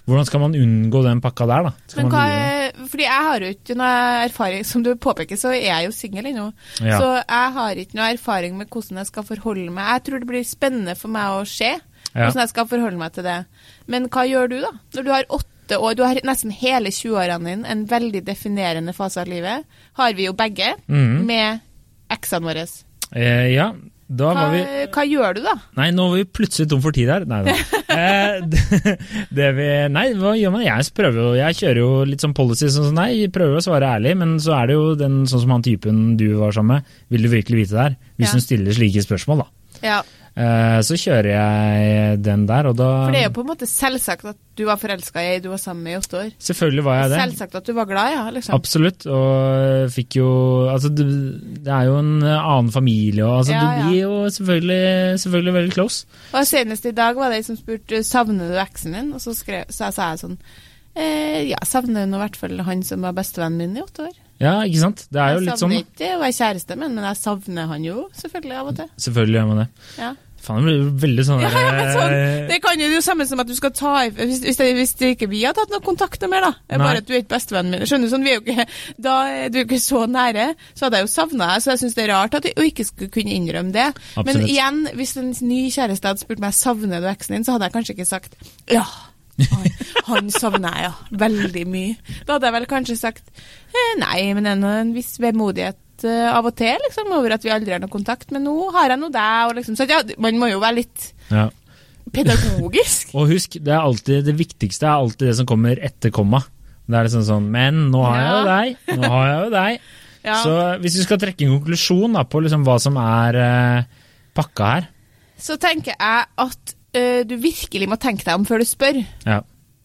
Hvordan 0.02 0.26
skal 0.26 0.42
man 0.42 0.56
unngå 0.58 1.04
den 1.04 1.20
pakka 1.22 1.46
der, 1.46 1.68
da? 1.68 2.00
Hva, 2.10 2.22
fordi 2.90 3.04
jeg 3.04 3.26
har 3.28 3.44
jo 3.44 3.52
ikke 3.54 3.76
noe 3.78 3.92
erfaring 4.24 4.64
Som 4.66 4.82
du 4.82 4.90
påpeker, 4.98 5.38
så 5.38 5.52
er 5.54 5.68
jeg 5.68 5.86
jo 5.86 5.94
singel 5.94 6.26
ennå. 6.32 6.48
Ja. 6.82 6.98
Så 6.98 7.12
jeg 7.20 7.54
har 7.58 7.78
ikke 7.84 8.00
noe 8.00 8.10
erfaring 8.16 8.58
med 8.58 8.72
hvordan 8.72 8.98
jeg 9.02 9.12
skal 9.12 9.28
forholde 9.28 9.70
meg. 9.70 9.92
Jeg 9.92 10.04
tror 10.08 10.24
det 10.24 10.30
blir 10.32 10.48
spennende 10.48 10.96
for 10.98 11.12
meg 11.14 11.36
å 11.36 11.46
se 11.46 11.70
Ja. 11.70 12.26
hvordan 12.26 12.42
jeg 12.42 12.50
skal 12.50 12.68
forholde 12.68 12.98
meg 12.98 13.14
til 13.14 13.24
det. 13.28 13.38
Men 13.86 14.10
hva 14.12 14.26
gjør 14.28 14.50
du, 14.50 14.58
da? 14.64 14.72
Når 14.96 15.06
du 15.06 15.10
har 15.14 15.30
åtte 15.38 15.78
år, 15.78 15.94
du 15.96 16.02
har 16.02 16.18
nesten 16.26 16.50
hele 16.52 16.90
20-årene 16.92 17.52
dine, 17.52 17.68
en 17.70 17.86
veldig 17.88 18.24
definerende 18.26 18.92
fase 18.96 19.22
av 19.22 19.30
livet, 19.30 19.64
har 20.00 20.18
vi 20.18 20.26
jo 20.26 20.34
begge, 20.36 20.74
mm. 20.90 21.22
med 21.30 21.62
eksene 22.22 22.48
våre. 22.48 22.64
Eh, 23.12 23.48
ja, 23.52 23.72
da 24.12 24.28
Hva, 24.32 24.42
var 24.44 24.50
vi 24.52 24.62
hva 24.92 25.02
gjør 25.08 25.36
du, 25.38 25.40
da? 25.44 25.52
Nei, 25.78 25.86
nå 25.96 26.06
var 26.10 26.18
vi 26.20 26.24
plutselig 26.36 26.68
tom 26.68 26.80
for 26.84 26.92
tid 26.96 27.08
her. 27.12 27.26
Nei 27.28 27.42
da. 27.48 27.56
Eh, 27.92 28.38
det, 28.48 28.92
det 29.36 29.48
vi, 29.52 29.64
nei, 29.92 30.06
hva 30.16 30.30
gjør 30.32 30.54
man? 30.54 30.62
Jeg 30.64 30.86
prøver 30.96 31.18
jo, 31.20 31.32
jeg 31.36 31.58
kjører 31.58 31.80
jo 31.82 31.88
litt 32.08 32.22
sånn 32.24 32.32
policy 32.32 32.70
sånn 32.72 32.86
som 32.88 32.96
nei, 32.96 33.26
prøver 33.28 33.58
å 33.60 33.64
svare 33.66 33.90
ærlig, 33.98 34.14
men 34.16 34.30
så 34.40 34.54
er 34.62 34.70
det 34.70 34.78
jo 34.78 34.86
den 34.96 35.18
sånn 35.28 35.42
som 35.44 35.52
han 35.52 35.64
typen 35.66 35.98
du 36.16 36.24
var 36.40 36.54
sammen 36.56 36.80
med, 36.80 36.94
vil 37.12 37.26
du 37.26 37.28
virkelig 37.34 37.58
vite 37.66 37.74
det 37.76 37.82
her? 37.84 37.98
Hvis 38.16 38.30
Ja. 38.30 38.38
hun 38.38 38.44
stiller 38.46 38.78
slike 38.78 39.04
spørsmål, 39.04 39.42
da. 39.44 39.76
Ja, 39.84 39.98
så 40.32 40.96
kjører 40.96 41.28
jeg 41.28 42.20
den 42.24 42.46
der, 42.48 42.70
og 42.70 42.76
da 42.78 42.86
For 43.04 43.12
det 43.12 43.20
er 43.20 43.26
jo 43.26 43.34
på 43.36 43.42
en 43.44 43.50
måte 43.50 43.66
selvsagt 43.68 44.24
at 44.30 44.38
du 44.56 44.62
var 44.68 44.78
forelska 44.80 45.20
i 45.20 45.34
ei 45.34 45.42
du 45.44 45.50
var 45.52 45.60
sammen 45.60 45.84
med 45.84 45.92
i 45.92 45.98
åtte 46.00 46.18
år. 46.22 46.30
Selvfølgelig 46.40 46.84
var 46.86 46.98
jeg 47.00 47.10
det. 47.12 47.18
Selvsagt 47.20 47.58
at 47.60 47.68
du 47.68 47.72
var 47.76 47.88
glad, 47.90 48.14
ja. 48.14 48.22
liksom. 48.32 48.56
Absolutt, 48.56 49.06
og 49.12 49.92
fikk 49.92 50.16
jo 50.20 50.30
Altså, 50.72 50.88
det, 50.88 51.06
er 51.66 51.90
jo 51.90 51.98
en 52.00 52.14
annen 52.24 52.72
familie, 52.72 53.26
og 53.26 53.42
altså, 53.42 53.52
Ja, 53.52 53.62
du 53.62 53.88
blir 53.88 54.00
jo 54.00 54.16
selvfølgelig, 54.38 55.20
selvfølgelig 55.24 55.54
veldig 55.58 55.76
close. 55.76 56.06
Og 56.32 56.48
Senest 56.48 56.88
i 56.88 56.96
dag 56.96 57.16
var 57.20 57.32
det 57.32 57.42
ei 57.42 57.46
som 57.46 57.60
spurte 57.60 58.02
savner 58.06 58.52
du 58.52 58.60
eksen 58.60 58.96
din, 58.96 59.12
og 59.12 59.20
så, 59.24 59.36
skrev, 59.36 59.68
så 59.68 59.92
sa 59.92 60.12
jeg 60.12 60.24
sånn 60.24 60.38
eh, 60.96 61.42
Ja, 61.52 61.60
savner 61.68 62.08
nå 62.08 62.20
i 62.20 62.24
hvert 62.24 62.40
fall 62.40 62.64
han 62.66 62.84
som 62.86 63.04
var 63.04 63.16
bestevennen 63.16 63.60
min 63.60 63.76
i 63.80 63.84
åtte 63.84 64.08
år. 64.08 64.16
Ja, 64.42 64.56
ikke 64.66 64.82
sant? 64.82 65.06
Det 65.08 65.22
er 65.22 65.36
jo 65.36 65.40
jeg 65.40 65.46
litt 65.46 65.62
sånn. 65.62 65.70
savner 65.70 65.86
ikke 65.86 66.10
å 66.16 66.20
være 66.24 66.36
kjæreste 66.40 66.76
med, 66.80 66.92
men 66.96 67.08
jeg 67.10 67.22
savner 67.22 67.72
han 67.72 67.86
jo 67.86 68.04
selvfølgelig 68.18 68.58
av 68.58 68.70
og 68.72 68.76
til. 68.80 68.92
Selvfølgelig 69.06 69.40
gjør 69.40 69.50
man 69.52 69.62
det. 69.62 69.70
Ja. 70.00 70.12
Faen, 70.42 70.58
det 70.58 70.72
blir 70.72 70.86
veldig 71.04 71.24
sånn 71.26 71.42
Ja, 71.44 71.50
sånn, 71.94 72.14
eh, 72.16 72.40
det 72.50 72.56
kan 72.64 72.80
jo 72.80 72.88
det 72.90 73.02
samme 73.06 73.26
som 73.30 73.38
at 73.42 73.46
du 73.46 73.54
skal 73.54 73.70
ta 73.78 73.92
Hvis, 74.08 74.40
hvis, 74.42 74.58
det, 74.58 74.66
hvis 74.74 74.94
det 74.98 75.12
ikke 75.14 75.28
vi 75.30 75.44
har 75.44 75.54
tatt 75.54 75.70
noe 75.70 75.84
kontakt 75.84 76.18
noe 76.24 76.32
mer, 76.32 76.48
da. 76.48 76.50
Er 76.66 76.82
Bare 76.82 77.02
at 77.02 77.06
du 77.06 77.12
er 77.14 77.22
ikke 77.22 77.36
bestevennen 77.36 77.76
min. 77.76 77.86
Skjønner 77.86 78.10
du 78.10 78.14
sånn, 78.16 78.26
vi 78.26 78.32
er 78.32 78.40
jo 78.40 78.42
ikke, 78.42 78.66
da 79.06 79.14
er 79.30 79.54
du 79.54 79.60
ikke 79.62 79.78
så 79.82 80.02
nære. 80.10 80.48
Så 80.74 80.86
hadde 80.86 80.98
jeg 80.98 81.06
jo 81.06 81.12
savna 81.14 81.52
deg, 81.52 81.62
så 81.62 81.72
jeg 81.72 81.82
syns 81.84 81.96
det 81.98 82.04
er 82.08 82.12
rart 82.16 82.36
at 82.38 82.48
du 82.48 82.66
ikke 82.66 82.88
skulle 82.88 83.14
kunne 83.14 83.36
innrømme 83.36 83.74
det. 83.76 83.88
Men 84.18 84.42
igjen, 84.42 84.82
hvis 84.98 85.14
en 85.20 85.30
ny 85.46 85.62
kjæreste 85.70 86.10
hadde 86.10 86.24
spurt 86.24 86.42
meg 86.42 86.58
savner 86.58 87.04
du 87.04 87.08
eksen 87.12 87.38
din, 87.38 87.46
så 87.46 87.54
hadde 87.54 87.70
jeg 87.70 87.76
kanskje 87.78 87.96
ikke 87.96 88.10
sagt 88.10 88.38
ja. 88.72 88.82
Han, 89.40 89.68
han 90.08 90.28
savner 90.32 90.74
jeg, 90.76 90.88
ja. 90.90 91.16
Veldig 91.22 91.62
mye. 91.70 92.18
Da 92.26 92.36
hadde 92.36 92.48
jeg 92.48 92.56
vel 92.58 92.68
kanskje 92.70 92.98
sagt 93.00 93.30
eh, 93.32 93.94
nei, 94.00 94.18
men 94.36 94.44
det 94.44 94.52
er 94.52 94.60
nå 94.60 94.72
en 94.82 94.92
viss 94.96 95.14
vemodighet 95.22 96.06
eh, 96.08 96.28
av 96.28 96.48
og 96.50 96.56
til 96.58 96.76
liksom, 96.86 97.12
over 97.16 97.36
at 97.36 97.46
vi 97.46 97.54
aldri 97.54 97.74
har 97.74 97.82
noe 97.82 97.92
kontakt. 97.92 98.30
Men 98.34 98.44
nå 98.48 98.56
har 98.76 98.92
jeg 98.92 99.00
nå 99.00 99.10
deg, 99.14 99.56
liksom 99.58 99.78
Så 99.78 99.88
ja, 99.88 100.02
man 100.22 100.40
må 100.40 100.52
jo 100.52 100.60
være 100.62 100.82
litt 100.82 101.08
ja. 101.32 101.48
pedagogisk. 102.12 103.12
Og 103.18 103.32
husk, 103.32 103.56
det, 103.60 103.76
alltid, 103.78 104.26
det 104.28 104.36
viktigste 104.38 104.88
er 104.88 104.98
alltid 104.98 105.32
det 105.32 105.38
som 105.40 105.48
kommer 105.48 105.80
etter 105.80 106.14
komma. 106.14 106.44
Det 106.82 106.98
er 106.98 107.06
liksom 107.06 107.24
sånn 107.24 107.44
Men 107.52 107.86
nå 107.92 108.04
har 108.04 108.20
jeg 108.20 108.32
jo 108.32 108.46
deg. 108.50 108.96
Nå 108.98 109.12
har 109.16 109.26
jeg 109.30 109.42
jo 109.42 109.52
deg. 109.56 109.82
Så 110.44 110.52
hvis 110.82 111.00
vi 111.00 111.04
skal 111.08 111.18
trekke 111.18 111.46
en 111.46 111.56
konklusjon 111.56 112.14
da, 112.14 112.22
på 112.30 112.44
liksom 112.44 112.62
hva 112.66 112.76
som 112.82 112.98
er 113.00 113.38
eh, 113.42 114.02
pakka 114.36 114.68
her 114.68 114.84
Så 115.40 115.56
tenker 115.58 115.96
jeg 115.96 116.28
at 116.44 116.74
eh, 116.94 117.22
du 117.28 117.36
virkelig 117.40 117.88
må 117.88 117.98
tenke 118.00 118.26
deg 118.26 118.38
om 118.38 118.46
før 118.48 118.62
du 118.62 118.68
spør. 118.68 119.02
ja. 119.26 119.42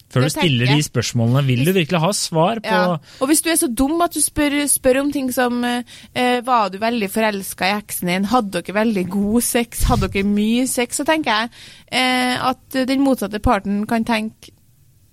Før 0.08 0.24
du 0.24 0.30
stiller 0.32 0.64
tenker 0.64 0.80
de 0.80 0.86
spørsmålene, 0.86 1.42
vil 1.44 1.66
du 1.68 1.72
virkelig 1.76 2.00
ha 2.00 2.10
svar 2.16 2.60
på 2.64 2.76
Ja. 2.76 2.96
Og 3.20 3.28
hvis 3.28 3.42
du 3.44 3.50
er 3.52 3.58
så 3.60 3.68
dum 3.68 4.00
at 4.00 4.14
du 4.16 4.22
spør, 4.24 4.56
spør 4.70 5.02
om 5.02 5.10
ting 5.12 5.28
som 5.32 5.64
eh, 5.64 5.82
eh, 6.14 6.40
Var 6.44 6.70
du 6.72 6.78
veldig 6.80 7.10
forelska 7.12 7.68
i 7.68 7.74
eksen 7.76 8.08
din? 8.08 8.28
Hadde 8.32 8.62
dere 8.62 8.74
veldig 8.74 9.04
god 9.12 9.42
sex? 9.44 9.82
Hadde 9.84 10.08
dere 10.08 10.24
mye 10.24 10.66
sex? 10.66 10.96
Så 10.96 11.04
tenker 11.04 11.34
jeg 11.34 11.50
eh, 11.92 12.40
at 12.40 12.78
den 12.88 13.04
motsatte 13.04 13.40
parten 13.44 13.84
kan 13.86 14.06
tenke 14.08 14.54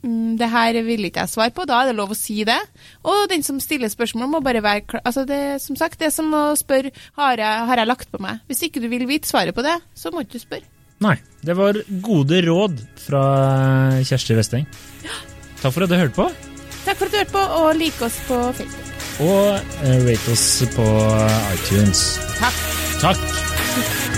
mm, 0.05 0.37
det 0.39 0.47
her 0.53 0.79
vil 0.87 1.09
ikke 1.09 1.25
jeg 1.25 1.33
svare 1.33 1.51
på, 1.51 1.65
da 1.67 1.81
er 1.81 1.91
det 1.91 1.97
lov 1.97 2.13
å 2.15 2.17
si 2.19 2.45
det. 2.47 2.61
Og 3.03 3.27
den 3.29 3.43
som 3.43 3.59
stiller 3.59 3.91
spørsmål, 3.91 4.29
må 4.31 4.39
bare 4.39 4.63
være 4.63 4.85
klar. 4.87 5.03
Altså 5.03 5.25
det, 5.27 5.59
som 5.61 5.75
sagt, 5.75 5.99
det 5.99 6.07
er 6.07 6.15
som 6.15 6.31
å 6.31 6.45
spørre 6.55 6.93
har 7.19 7.35
jeg, 7.35 7.67
har 7.67 7.83
jeg 7.83 7.91
lagt 7.91 8.11
på 8.11 8.23
meg. 8.23 8.39
Hvis 8.47 8.63
ikke 8.69 8.79
du 8.79 8.87
vil 8.87 9.07
vite 9.11 9.27
svaret 9.27 9.55
på 9.55 9.65
det, 9.65 9.75
så 9.93 10.13
må 10.13 10.23
ikke 10.23 10.39
du 10.39 10.45
spørre. 10.45 10.74
Nei. 11.03 11.17
Det 11.45 11.53
var 11.57 11.77
gode 12.01 12.39
råd 12.45 12.79
fra 13.05 13.21
Kjersti 14.07 14.37
Westeng. 14.37 14.65
Takk 15.61 15.73
for 15.75 15.85
at 15.85 15.91
du 15.91 15.95
hørte 15.97 16.15
på, 16.15 16.29
Takk 16.85 16.97
for 16.99 17.05
at 17.07 17.11
du 17.11 17.17
hørte 17.17 17.33
på, 17.33 17.43
og 17.59 17.75
like 17.79 18.05
oss 18.05 18.17
på 18.27 18.39
Facebook. 18.53 18.91
og 19.25 19.85
eh, 19.87 19.97
rate 20.05 20.31
oss 20.35 20.45
på 20.75 20.87
iTunes. 21.55 22.05
Takk. 22.39 22.61
Takk! 23.01 24.14